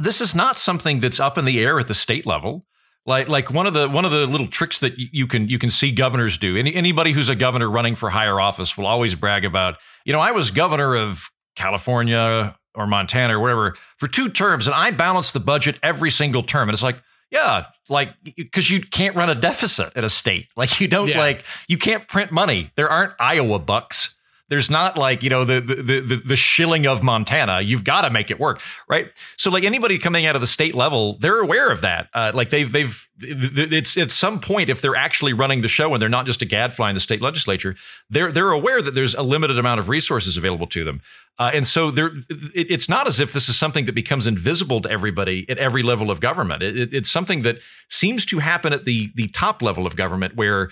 [0.00, 2.66] this is not something that's up in the air at the state level.
[3.04, 5.70] Like like one of the one of the little tricks that you can you can
[5.70, 6.56] see governors do.
[6.56, 10.20] Any, anybody who's a governor running for higher office will always brag about, you know,
[10.20, 15.32] I was governor of California or Montana or whatever for two terms, and I balanced
[15.32, 16.68] the budget every single term.
[16.68, 20.48] And it's like, yeah, like because you can't run a deficit at a state.
[20.56, 21.18] Like you don't yeah.
[21.18, 22.70] like you can't print money.
[22.76, 24.14] There aren't Iowa bucks.
[24.52, 27.62] There's not like, you know, the the the, the shilling of Montana.
[27.62, 29.10] You've got to make it work, right?
[29.38, 32.10] So like anybody coming out of the state level, they're aware of that.
[32.12, 36.02] Uh, like they've they've it's at some point if they're actually running the show and
[36.02, 37.76] they're not just a gadfly in the state legislature,
[38.10, 41.00] they're they're aware that there's a limited amount of resources available to them.
[41.38, 42.08] Uh, and so there,
[42.54, 45.82] it, it's not as if this is something that becomes invisible to everybody at every
[45.82, 46.62] level of government.
[46.62, 47.56] It, it, it's something that
[47.88, 50.68] seems to happen at the the top level of government where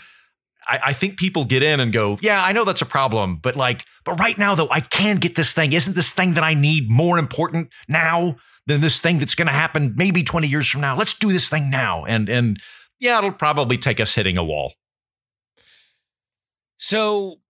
[0.71, 3.57] I, I, think people get in and go, yeah, I know that's a problem, but
[3.57, 5.73] like, but right now though, I can get this thing.
[5.73, 9.53] Isn't this thing that I need more important now than this thing that's going to
[9.53, 10.97] happen maybe 20 years from now?
[10.97, 12.05] Let's do this thing now.
[12.05, 12.61] And, and
[13.01, 14.75] yeah, it'll probably take us hitting a wall.
[16.77, 17.41] So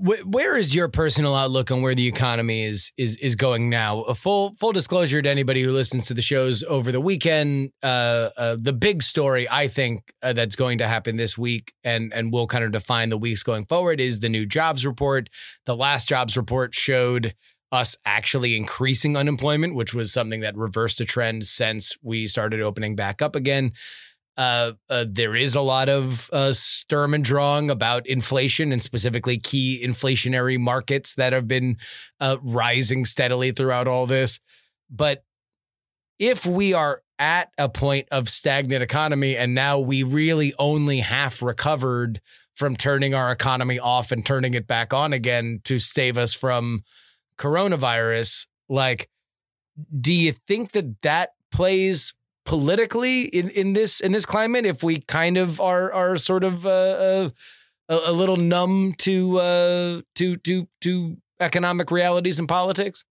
[0.00, 4.00] where is your personal outlook on where the economy is is is going now?
[4.02, 7.72] A full full disclosure to anybody who listens to the shows over the weekend.
[7.82, 12.12] Uh, uh, the big story I think uh, that's going to happen this week, and
[12.14, 15.28] and will kind of define the weeks going forward, is the new jobs report.
[15.66, 17.34] The last jobs report showed
[17.72, 22.96] us actually increasing unemployment, which was something that reversed a trend since we started opening
[22.96, 23.72] back up again.
[24.36, 29.38] Uh, uh, there is a lot of uh, sturm and drang about inflation and specifically
[29.38, 31.76] key inflationary markets that have been
[32.20, 34.40] uh, rising steadily throughout all this.
[34.88, 35.24] But
[36.18, 41.42] if we are at a point of stagnant economy and now we really only half
[41.42, 42.20] recovered
[42.54, 46.82] from turning our economy off and turning it back on again to save us from
[47.38, 49.08] coronavirus, like,
[49.98, 52.14] do you think that that plays
[52.44, 56.66] politically in, in this in this climate if we kind of are are sort of
[56.66, 57.30] uh, uh,
[57.88, 63.04] a, a little numb to uh, to to to economic realities and politics?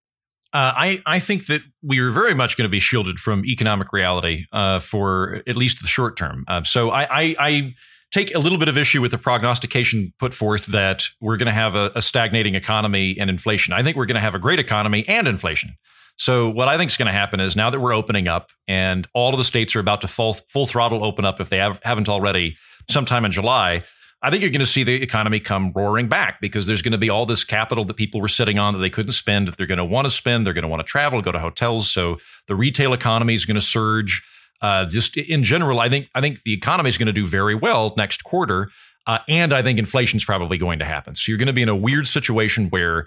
[0.52, 3.94] Uh, I, I think that we are very much going to be shielded from economic
[3.94, 6.44] reality uh, for at least the short term.
[6.48, 7.76] Uh, so I, I, I
[8.12, 11.52] take a little bit of issue with the prognostication put forth that we're going to
[11.54, 13.74] have a, a stagnating economy and inflation.
[13.74, 15.76] I think we're going to have a great economy and inflation.
[16.20, 19.08] So what I think is going to happen is now that we're opening up and
[19.14, 21.80] all of the states are about to full, full throttle open up if they have,
[21.82, 22.58] haven't already
[22.90, 23.84] sometime in July,
[24.22, 26.98] I think you're going to see the economy come roaring back because there's going to
[26.98, 29.66] be all this capital that people were sitting on that they couldn't spend that they're
[29.66, 30.46] going to want to spend.
[30.46, 31.90] They're going to want to travel, go to hotels.
[31.90, 32.18] So
[32.48, 34.22] the retail economy is going to surge.
[34.62, 37.56] Uh, just in general, I think I think the economy is going to do very
[37.56, 38.70] well next quarter,
[39.08, 41.16] uh, and I think inflation is probably going to happen.
[41.16, 43.06] So you're going to be in a weird situation where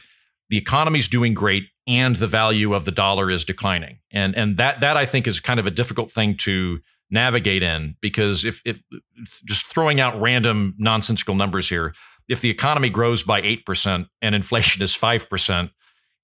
[0.48, 4.80] the economy's doing great and the value of the dollar is declining, and and that
[4.80, 6.80] that I think is kind of a difficult thing to
[7.12, 8.80] navigate in because if, if
[9.44, 11.94] just throwing out random nonsensical numbers here,
[12.28, 15.70] if the economy grows by 8% and inflation is 5%,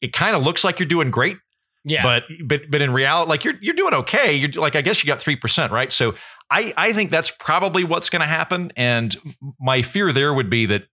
[0.01, 1.37] it kind of looks like you're doing great.
[1.85, 2.03] Yeah.
[2.03, 4.35] But but but in reality, like you're you're doing okay.
[4.35, 5.93] You're like I guess you got three percent, right?
[5.93, 6.17] So
[6.51, 8.73] I I think that's probably what's going to happen.
[8.77, 9.17] And
[9.61, 10.89] my fear there would be that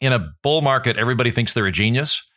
[0.00, 2.30] in a bull market, everybody thinks they're a genius,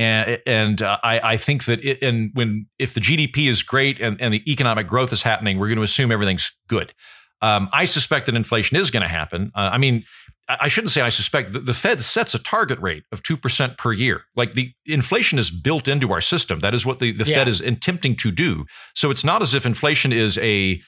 [0.00, 4.00] and and uh, I I think that it, and when if the GDP is great
[4.00, 6.94] and, and the economic growth is happening, we're going to assume everything's good.
[7.42, 9.52] Um, I suspect that inflation is going to happen.
[9.54, 10.04] Uh, I mean,
[10.48, 11.52] I shouldn't say I suspect.
[11.52, 14.24] The, the Fed sets a target rate of two percent per year.
[14.36, 16.60] Like the inflation is built into our system.
[16.60, 17.36] That is what the, the Yeah.
[17.36, 18.64] Fed is attempting to do.
[18.94, 20.80] So it's not as if inflation is a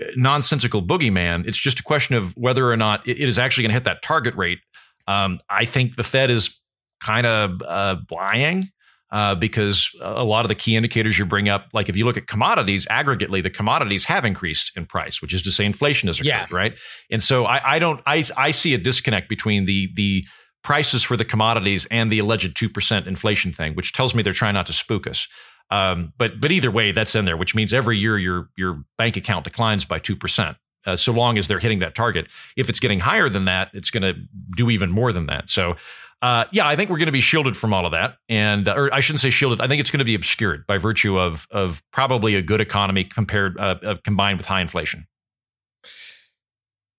[0.00, 1.48] uh, nonsensical boogeyman.
[1.48, 3.84] It's just a question of whether or not it it is actually going to hit
[3.84, 4.60] that target rate.
[5.08, 6.60] Um, I think the Fed is
[7.04, 8.70] kind of uh, lying
[9.10, 12.16] uh, because a lot of the key indicators you bring up, like if you look
[12.16, 16.18] at commodities aggregately, the commodities have increased in price, which is to say inflation has
[16.18, 16.46] occurred, Yeah.
[16.50, 16.74] right?
[17.10, 20.24] And so I, I don't, I, I see a disconnect between the the
[20.64, 24.32] prices for the commodities and the alleged two percent inflation thing, which tells me they're
[24.32, 25.28] trying not to spook us.
[25.70, 29.16] Um, but but either way, that's in there, which means every year your your bank
[29.16, 30.56] account declines by two percent.
[30.86, 32.26] Uh, so long as they're hitting that target.
[32.56, 34.14] If it's getting higher than that, it's going to
[34.56, 35.48] do even more than that.
[35.48, 35.76] So,
[36.22, 38.74] uh, yeah, I think we're going to be shielded from all of that, and uh,
[38.76, 39.60] or I shouldn't say shielded.
[39.60, 43.04] I think it's going to be obscured by virtue of of probably a good economy
[43.04, 45.06] compared uh, uh, combined with high inflation.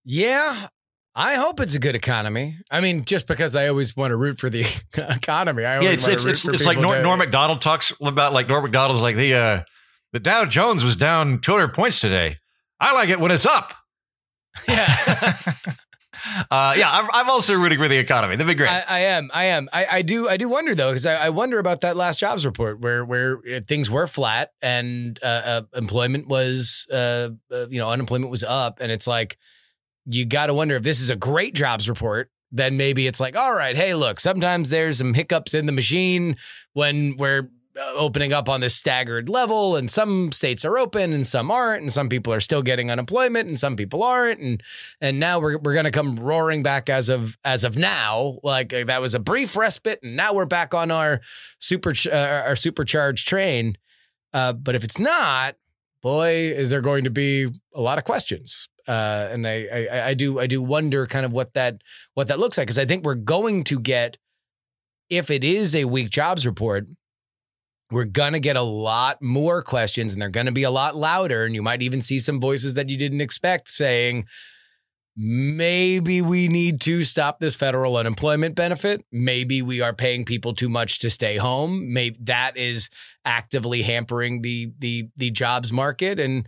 [0.05, 0.67] Yeah.
[1.15, 2.57] I hope it's a good economy.
[2.71, 4.65] I mean, just because I always want to root for the
[4.97, 5.63] economy.
[5.63, 7.19] I always Yeah, it's wanna it's root it's, for it's like people Norm, to- Norm
[7.19, 9.61] Macdonald talks about like Norm Macdonald's like the uh,
[10.11, 12.39] the Dow Jones was down 200 points today.
[12.80, 13.74] I like it when it's up.
[14.67, 15.38] Yeah.
[16.49, 18.36] Uh, yeah, I'm, I'm also rooting for the economy.
[18.36, 18.69] That'd be great.
[18.69, 19.30] I, I am.
[19.34, 19.69] I am.
[19.74, 20.30] I, I do.
[20.30, 23.39] I do wonder though, because I, I wonder about that last jobs report where where
[23.39, 28.43] uh, things were flat and uh, uh, employment was, uh, uh, you know, unemployment was
[28.43, 29.38] up, and it's like
[30.05, 32.30] you got to wonder if this is a great jobs report.
[32.55, 36.36] Then maybe it's like, all right, hey, look, sometimes there's some hiccups in the machine
[36.74, 41.49] when we're opening up on this staggered level, and some states are open and some
[41.49, 44.61] aren't, and some people are still getting unemployment and some people aren't, and
[45.01, 48.39] and now we're we're gonna come roaring back as of as of now.
[48.43, 51.21] Like uh, that was a brief respite, and now we're back on our
[51.59, 53.78] super uh, our supercharged train.
[54.34, 55.55] Uh, but if it's not,
[56.01, 58.67] boy, is there going to be a lot of questions.
[58.88, 61.82] Uh, and I, I I do I do wonder kind of what that
[62.15, 64.17] what that looks like because I think we're going to get
[65.09, 66.88] if it is a weak jobs report.
[67.93, 71.45] We're gonna get a lot more questions, and they're gonna be a lot louder.
[71.45, 74.25] And you might even see some voices that you didn't expect saying,
[75.15, 79.05] maybe we need to stop this federal unemployment benefit.
[79.11, 81.93] Maybe we are paying people too much to stay home.
[81.93, 82.89] Maybe that is
[83.23, 86.19] actively hampering the the the jobs market.
[86.19, 86.47] And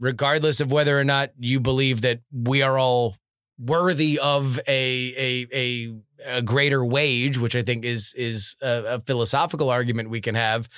[0.00, 3.16] regardless of whether or not you believe that we are all
[3.58, 5.94] worthy of a a a,
[6.26, 10.68] a greater wage, which I think is is a, a philosophical argument we can have.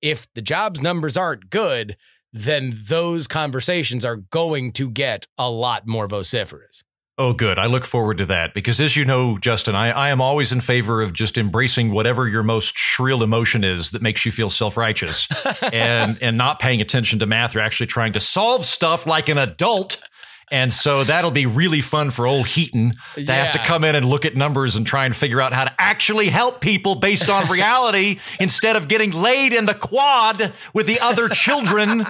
[0.00, 1.96] If the jobs numbers aren't good,
[2.32, 6.84] then those conversations are going to get a lot more vociferous.
[7.20, 7.58] Oh, good.
[7.58, 10.60] I look forward to that because, as you know, Justin, I, I am always in
[10.60, 14.76] favor of just embracing whatever your most shrill emotion is that makes you feel self
[14.76, 15.26] righteous
[15.72, 19.36] and, and not paying attention to math or actually trying to solve stuff like an
[19.36, 20.00] adult.
[20.50, 24.06] And so that'll be really fun for old Heaton to have to come in and
[24.06, 27.50] look at numbers and try and figure out how to actually help people based on
[27.50, 32.04] reality instead of getting laid in the quad with the other children.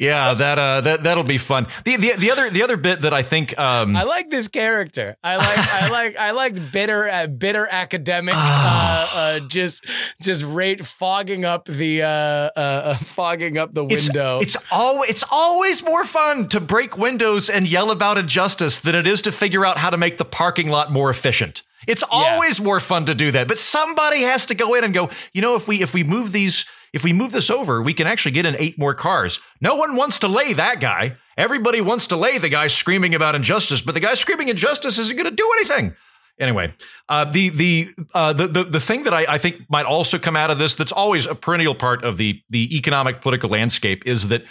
[0.00, 1.66] Yeah, that uh, that that'll be fun.
[1.84, 5.18] The, the the other the other bit that I think um, I like this character.
[5.22, 9.84] I like I like I like bitter uh, bitter academic uh, uh, just
[10.22, 14.40] just rate fogging up the uh, uh, fogging up the window.
[14.40, 19.06] it's always it's always more fun to break windows and yell about injustice than it
[19.06, 21.60] is to figure out how to make the parking lot more efficient.
[21.86, 25.10] It's always more fun to do that, but somebody has to go in and go.
[25.34, 28.06] You know, if we if we move these, if we move this over, we can
[28.06, 29.40] actually get in eight more cars.
[29.60, 31.16] No one wants to lay that guy.
[31.36, 35.16] Everybody wants to lay the guy screaming about injustice, but the guy screaming injustice isn't
[35.16, 35.94] going to do anything.
[36.38, 36.72] Anyway,
[37.08, 40.36] uh, the the, uh, the the the thing that I, I think might also come
[40.36, 44.28] out of this that's always a perennial part of the the economic political landscape is
[44.28, 44.44] that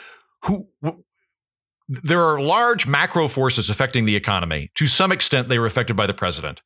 [0.43, 0.67] who
[1.87, 4.71] there are large macro forces affecting the economy.
[4.75, 6.61] To some extent, they were affected by the president.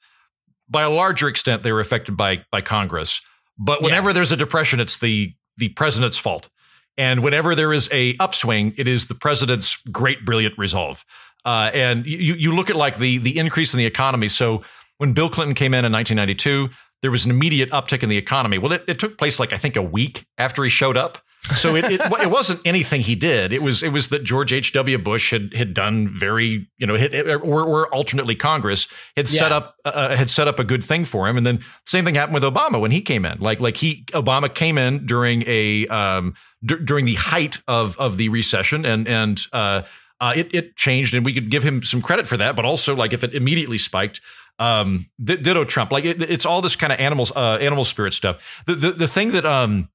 [0.68, 3.22] By a larger extent, they were affected by by Congress.
[3.58, 6.50] But whenever there's a depression, it's the the president's fault.
[6.98, 11.04] And whenever there is a upswing, it is the president's great, brilliant resolve.
[11.46, 14.30] Uh, and you you look at like the the increase in the economy.
[14.30, 14.64] So
[14.98, 16.70] when Bill Clinton came in in 1992,
[17.02, 18.58] there was an immediate uptick in the economy.
[18.58, 21.18] Well, it, it took place like I think a week after he showed up.
[21.52, 23.52] So it, it it wasn't anything he did.
[23.52, 24.72] It was it was that George H.
[24.74, 24.98] W.
[24.98, 28.88] Bush had had done very you know had, or, or alternately Congress
[29.18, 32.06] had set up uh, had set up a good thing for him, and then same
[32.06, 33.40] thing happened with Obama when he came in.
[33.40, 36.34] Like like he Obama came in during a um
[36.64, 39.82] d- during the height of of the recession, and and uh,
[40.22, 42.56] uh it it changed, and we could give him some credit for that.
[42.56, 44.22] But also like if it immediately spiked.
[44.60, 48.14] Um, d- ditto Trump, like it, it's all this kind of animals, uh, animal spirit
[48.14, 48.62] stuff.
[48.68, 49.90] The, the the thing that um,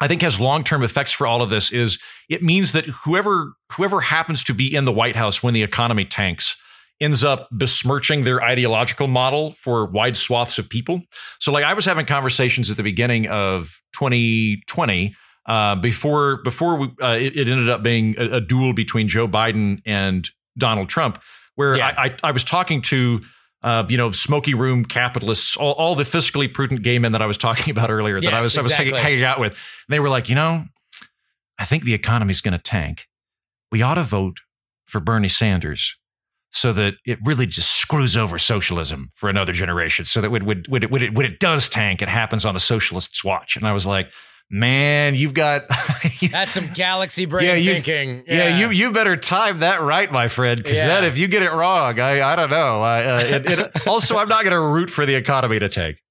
[0.00, 1.98] I think has long term effects for all of this is
[2.28, 6.04] it means that whoever whoever happens to be in the White House when the economy
[6.04, 6.56] tanks
[7.00, 11.00] ends up besmirching their ideological model for wide swaths of people.
[11.38, 15.14] So like I was having conversations at the beginning of 2020
[15.46, 19.26] uh, before before we, uh, it, it ended up being a, a duel between Joe
[19.26, 20.28] Biden and
[20.58, 21.20] Donald Trump,
[21.54, 21.94] where Yeah.
[21.96, 23.20] I, I, I was talking to
[23.62, 27.26] uh, you know, smoky room capitalists, all, all the fiscally prudent gay men that I
[27.26, 29.52] was talking about earlier that I Yes, was I was hanging, hanging out with.
[29.52, 29.58] And
[29.88, 30.64] they were like, you know,
[31.58, 33.06] I think the economy's going to tank.
[33.70, 34.38] We ought to vote
[34.86, 35.96] for Bernie Sanders
[36.52, 40.04] so that it really just screws over socialism for another generation.
[40.04, 42.54] So that when, when, when, it, when, it, when it does tank, it happens on
[42.54, 43.56] the socialists' watch.
[43.56, 44.10] And I was like,
[44.50, 45.64] man, you've got.
[46.30, 48.24] That's some galaxy brain Yeah, you- thinking.
[48.26, 48.58] Yeah.
[48.58, 50.86] you you better time that right, my friend, because Yeah.
[50.88, 52.82] then if you get it wrong, I I don't know.
[52.82, 56.02] I, uh, it, it, also, I'm not going to root for the economy to tank.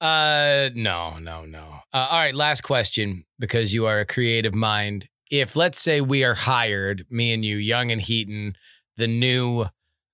[0.00, 1.80] Uh, no, no, no.
[1.92, 5.08] Uh, all right, last question because you are a creative mind.
[5.30, 8.56] If let's say we are hired, me and you, Young and Heaton,
[8.96, 9.66] the new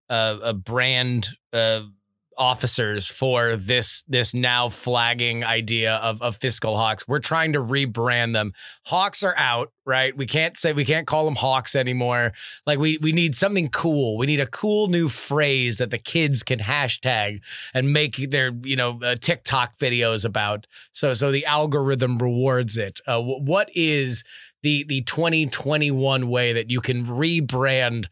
[0.09, 1.83] uh, uh brand uh
[2.41, 7.07] officers for this this now flagging idea of of fiscal hawks.
[7.07, 8.55] We're trying to rebrand them.
[8.87, 10.17] Hawks are out, right?
[10.17, 12.33] We can't say we can't call them hawks anymore.
[12.67, 14.17] Like we we need something cool.
[14.17, 17.43] We need a cool new phrase that the kids can hashtag
[17.75, 20.67] and make their you know uh, TikTok videos about.
[20.93, 23.01] So so the algorithm rewards it.
[23.07, 24.25] Uh, what is
[24.63, 28.07] the the 2021 way that you can rebrand?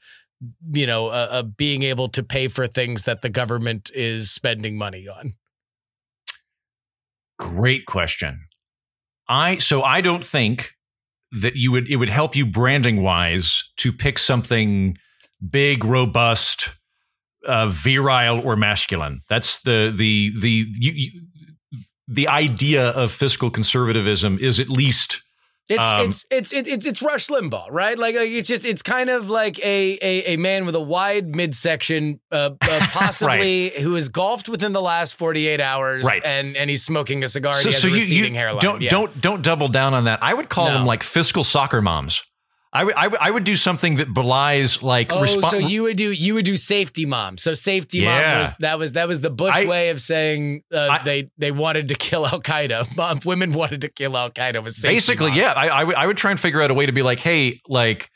[0.73, 4.77] You know, uh, uh, being able to pay for things that the government is spending
[4.79, 5.35] money on.
[7.39, 8.47] Great question.
[9.29, 10.75] I so I don't think
[11.33, 14.97] that you would it would help you branding wise to pick something
[15.51, 16.71] big, robust,
[17.47, 19.23] uh, virile, or masculine.
[19.29, 21.23] That's the the the you, you,
[22.07, 25.23] the idea of fiscal conservatism is at least
[25.69, 27.99] It's Um, it's it's it's it's Rush Limbaugh, right?
[27.99, 31.37] Like, like it's just it's kind of like a a, a man with a wide
[31.37, 36.21] midsection, uh, uh, possibly who has golfed within the last forty eight hours, Right.
[36.25, 37.53] And and he's smoking a cigar.
[37.55, 38.61] and he has a receding hairline.
[38.63, 38.91] don't Yeah.
[38.91, 40.21] don't don't double down on that.
[40.23, 40.75] I would call No.
[40.75, 42.23] them like fiscal soccer moms.
[42.73, 45.85] I would I would I would do something that belies like Oh, respo- so you
[45.85, 47.39] would do you would do safety mom.
[47.39, 48.21] So safety Yeah.
[48.33, 51.31] mom was that was that was the Bush I- way of saying uh, I- they
[51.39, 52.95] they wanted to kill Al Qaeda.
[52.97, 54.63] Mom, women wanted to kill Al Qaeda.
[54.63, 55.39] Was basically moms.
[55.39, 57.21] yeah I, I would i would try and figure out a way to be like
[57.21, 58.11] hey like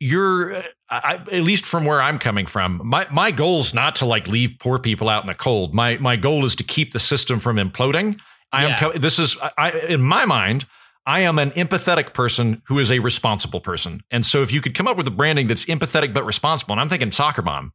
[0.00, 4.06] you're I, at least from where i'm coming from my my goal is not to
[4.06, 6.98] like leave poor people out in the cold my my goal is to keep the
[6.98, 8.18] system from imploding
[8.52, 8.78] i am Yeah.
[8.80, 10.66] co- this is i in my mind
[11.06, 14.02] I am an empathetic person who is a responsible person.
[14.10, 16.80] And so if you could come up with a branding that's empathetic but responsible, and
[16.80, 17.72] I'm thinking soccer mom,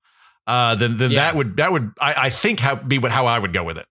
[0.48, 1.26] uh, then then Yeah.
[1.26, 3.78] that would that would I, I think how, be what how I would go with
[3.78, 3.86] it.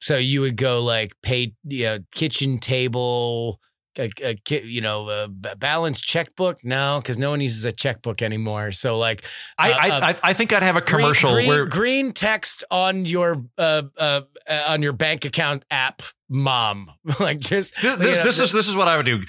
[0.00, 3.60] So you would go like pay, you know, kitchen table,
[3.98, 6.64] a, a, you know, a b- balanced checkbook.
[6.64, 8.72] No, because no one uses a checkbook anymore.
[8.72, 9.24] So like,
[9.58, 12.64] I uh, I, uh, I I think I'd have a commercial green, where green text
[12.70, 16.90] on your uh, uh, uh on your bank account app, mom.
[17.20, 19.22] like just This, this, know, this is this is what I would do.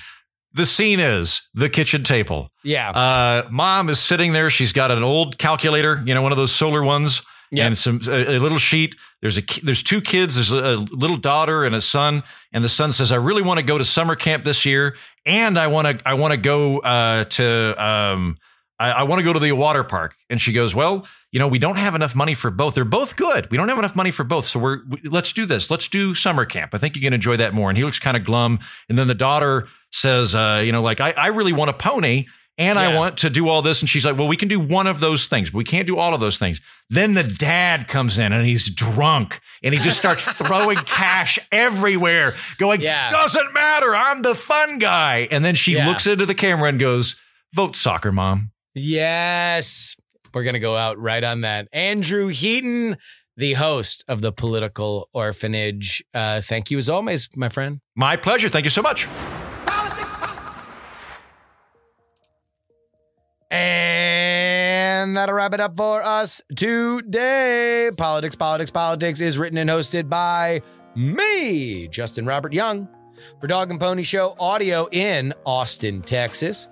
[0.53, 2.49] The scene is the kitchen table.
[2.63, 4.49] yeah, Uh, mom is sitting there.
[4.49, 7.65] She's got an old calculator, you know, one of those solar ones, Yep.
[7.67, 8.95] and some a, a little sheet.
[9.21, 10.35] There's a there's two kids.
[10.35, 12.23] There's a, a little daughter and a son.
[12.51, 15.57] And the son says, "I really want to go to summer camp this year, and
[15.57, 18.37] I want to I want to go uh, to um,
[18.79, 20.15] I, I want to go to the water park.
[20.29, 22.75] And she goes, Well, you know, we don't have enough money for both.
[22.75, 23.49] They're both good.
[23.51, 24.45] We don't have enough money for both.
[24.45, 25.69] So we're, we, let's do this.
[25.69, 26.73] Let's do summer camp.
[26.73, 27.69] I think you can enjoy that more.
[27.69, 28.59] And he looks kind of glum.
[28.89, 32.25] And then the daughter says, uh, You know, like, I, I really want a pony
[32.57, 33.81] and I want to do all this.
[33.81, 35.97] And she's like, Well, we can do one of those things, but we can't do
[35.97, 36.61] all of those things.
[36.89, 42.33] Then the dad comes in and he's drunk and he just starts throwing cash everywhere,
[42.57, 43.11] going, Yeah.
[43.11, 43.95] Doesn't matter.
[43.95, 45.27] I'm the fun guy.
[45.31, 45.87] And then she Yeah.
[45.87, 47.19] looks into the camera and goes,
[47.53, 48.51] Vote soccer, mom.
[48.73, 49.95] Yes.
[50.33, 51.67] We're going to go out right on that.
[51.71, 52.97] Andrew Heaton,
[53.37, 56.03] the host of the Political Orphanage.
[56.13, 57.79] Uh, thank you as always, my friend.
[57.95, 58.49] My pleasure.
[58.49, 59.07] Thank you so much.
[63.51, 67.91] And that'll wrap it up for us today.
[67.95, 70.61] Politics, Politics, Politics is written and hosted by
[70.95, 72.87] me, Justin Robert Young,
[73.39, 76.69] for Dog and Pony Show audio in Austin, Texas.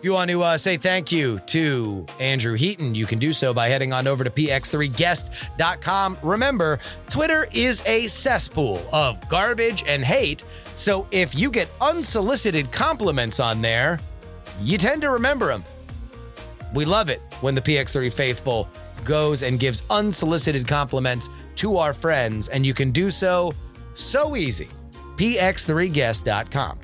[0.00, 3.52] If you want to uh, say thank you to Andrew Heaton, you can do so
[3.52, 6.18] by heading on over to px3guest.com.
[6.22, 6.78] Remember,
[7.10, 10.42] Twitter is a cesspool of garbage and hate.
[10.74, 13.98] So if you get unsolicited compliments on there,
[14.60, 15.64] you tend to remember them.
[16.74, 18.68] We love it when the PX3 faithful
[19.04, 23.52] goes and gives unsolicited compliments to our friends, and you can do so
[23.94, 24.68] so easy.
[25.16, 26.78] PX3guest.com.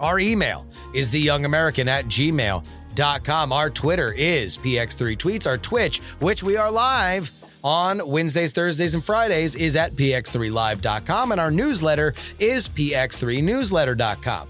[0.00, 3.52] Our email is theyoungamerican at gmail.com.
[3.52, 5.46] Our Twitter is PX3 Tweets.
[5.46, 7.30] Our Twitch, which we are live
[7.62, 11.32] on Wednesdays, Thursdays, and Fridays, is at px3live.com.
[11.32, 14.48] And our newsletter is px3newsletter.com.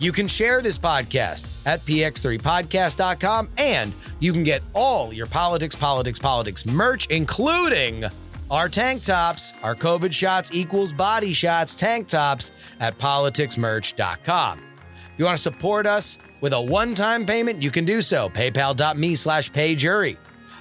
[0.00, 6.20] You can share this podcast at px3podcast.com and you can get all your politics, politics,
[6.20, 8.04] politics merch, including
[8.48, 14.58] our tank tops, our COVID shots equals body shots tank tops at politicsmerch.com.
[14.58, 18.28] If you want to support us with a one-time payment, you can do so.
[18.28, 20.16] PayPal.me slash payjury.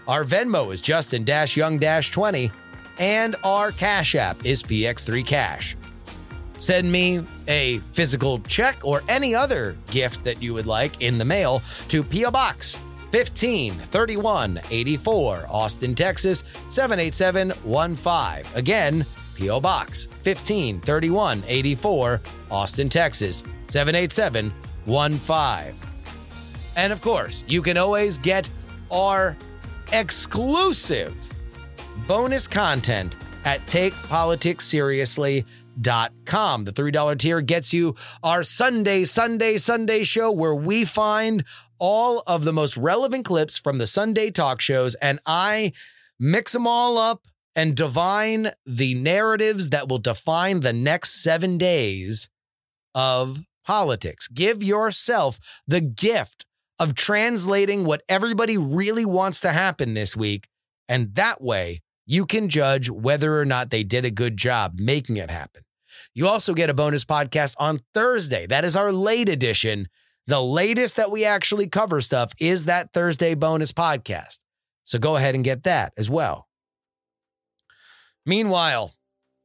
[0.08, 2.52] Our Venmo is Justin-Young-20
[3.00, 5.76] and our Cash App is PX3Cash.
[6.60, 11.26] Send me a physical check or any other gift that you would like in the
[11.26, 12.32] mail to P.O.
[12.32, 12.80] Box
[13.12, 18.58] 153184, Austin, Texas 78715.
[18.58, 19.06] Again,
[19.36, 19.60] P.O.
[19.62, 25.76] Box 153184, Austin, Texas 78715.
[26.76, 28.50] And of course, you can always get
[28.92, 29.38] our
[29.94, 31.16] exclusive
[32.08, 33.62] bonus content at
[35.82, 36.64] takepoliticsseriously.com.
[36.66, 41.44] The $3 tier gets you our Sunday, Sunday, Sunday show where we find
[41.80, 45.74] all of the most relevant clips from the Sunday talk shows and I
[46.20, 47.22] mix them all up
[47.56, 52.30] and divine the narratives that will define the next seven days
[52.96, 54.28] of politics.
[54.28, 56.46] Give yourself the gift
[56.80, 60.48] of translating what everybody really wants to happen this week.
[60.88, 65.18] And that way, you can judge whether or not they did a good job making
[65.18, 65.64] it happen.
[66.18, 68.48] You also get a bonus podcast on Thursday.
[68.48, 69.88] That is our late edition.
[70.26, 74.40] The latest that we actually cover stuff is that Thursday bonus podcast.
[74.84, 76.48] So go ahead and get that as well.
[78.26, 78.96] Meanwhile,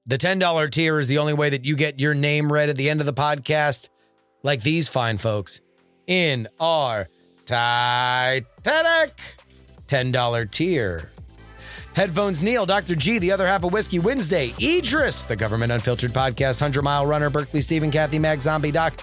[0.07, 2.89] the $10 tier is the only way that you get your name read at the
[2.89, 3.91] end of the podcast,
[4.43, 5.61] like these fine folks
[6.07, 7.07] in our
[7.45, 9.21] Titanic
[9.89, 11.12] $10 tier.
[11.95, 12.95] Headphones Neil, Dr.
[12.95, 17.29] G, the other half of Whiskey Wednesday, Idris, the Government Unfiltered Podcast, 100 Mile Runner,
[17.29, 18.95] Berkeley Stephen, Kathy Mag, Zombie Doc,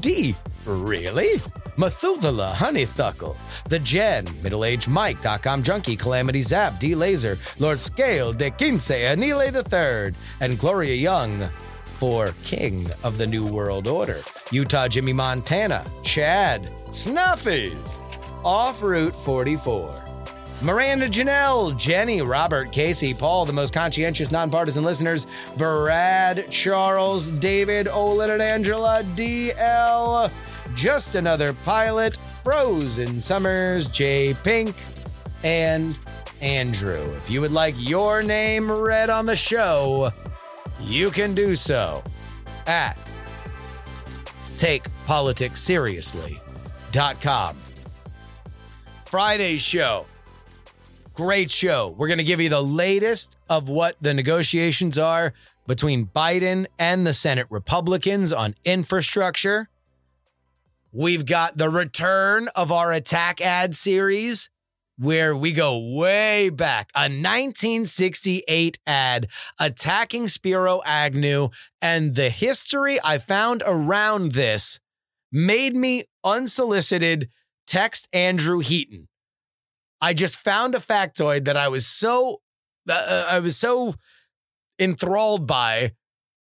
[0.00, 0.34] D,
[0.64, 1.42] really?
[1.76, 3.36] Methuselah, Honeythuckle,
[3.68, 8.90] The Jen, Middle Aged Mike, Dot-Com Junkie, Calamity Zap, D Laser, Lord Scale, De Quince,
[8.90, 11.46] Anile the Third, and Gloria Young
[11.84, 14.22] for King of the New World Order.
[14.50, 18.00] Utah Jimmy Montana, Chad, Snuffies,
[18.42, 20.09] Off Route 44.
[20.62, 28.28] Miranda Janelle, Jenny, Robert, Casey, Paul, the most conscientious nonpartisan listeners, Brad, Charles, David, Olin,
[28.30, 30.30] and Angela, DL,
[30.74, 34.76] Just Another Pilot, Frozen Summers, J Pink,
[35.42, 35.98] and
[36.42, 37.10] Andrew.
[37.14, 40.12] If you would like your name read on the show,
[40.80, 42.04] you can do so
[42.66, 42.98] at
[44.58, 47.56] takepoliticsseriously.com.
[49.06, 50.04] Friday's show.
[51.20, 51.94] Great show.
[51.98, 55.34] We're going to give you the latest of what the negotiations are
[55.66, 59.68] between Biden and the Senate Republicans on infrastructure.
[60.92, 64.48] We've got the return of our attack ad series
[64.96, 66.90] where we go way back.
[66.94, 69.26] A 1968 ad
[69.58, 71.50] attacking Spiro Agnew
[71.82, 74.80] and the history I found around this
[75.30, 77.28] made me unsolicited
[77.66, 79.09] text Andrew Heaton.
[80.00, 82.40] I just found a factoid that I was so
[82.88, 83.94] uh, I was so
[84.78, 85.92] enthralled by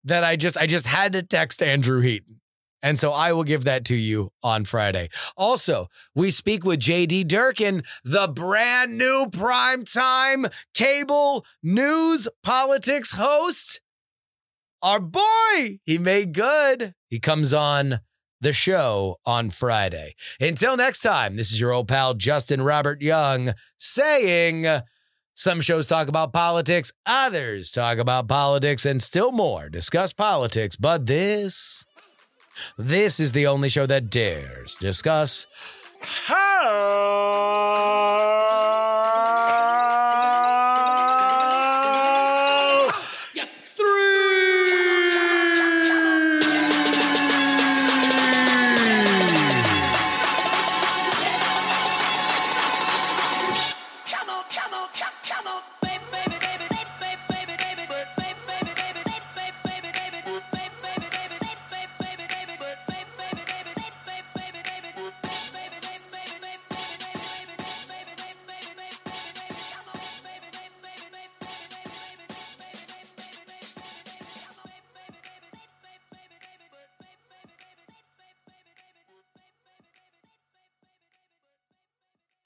[0.03, 2.39] that I just I just had to text Andrew Heaton.
[2.83, 5.09] And so I will give that to you on Friday.
[5.35, 13.81] Also, we speak with JD Durkin, the brand new primetime cable news politics host.
[14.83, 16.93] Our boy, he made good.
[17.09, 18.01] He comes on
[18.41, 20.15] the show on Friday.
[20.39, 24.65] Until next time, this is your old pal Justin Robert Young saying
[25.33, 30.75] some shows talk about politics, others talk about politics, and still more discuss politics.
[30.75, 31.85] But this,
[32.77, 35.45] this is the only show that dares discuss
[36.01, 37.07] how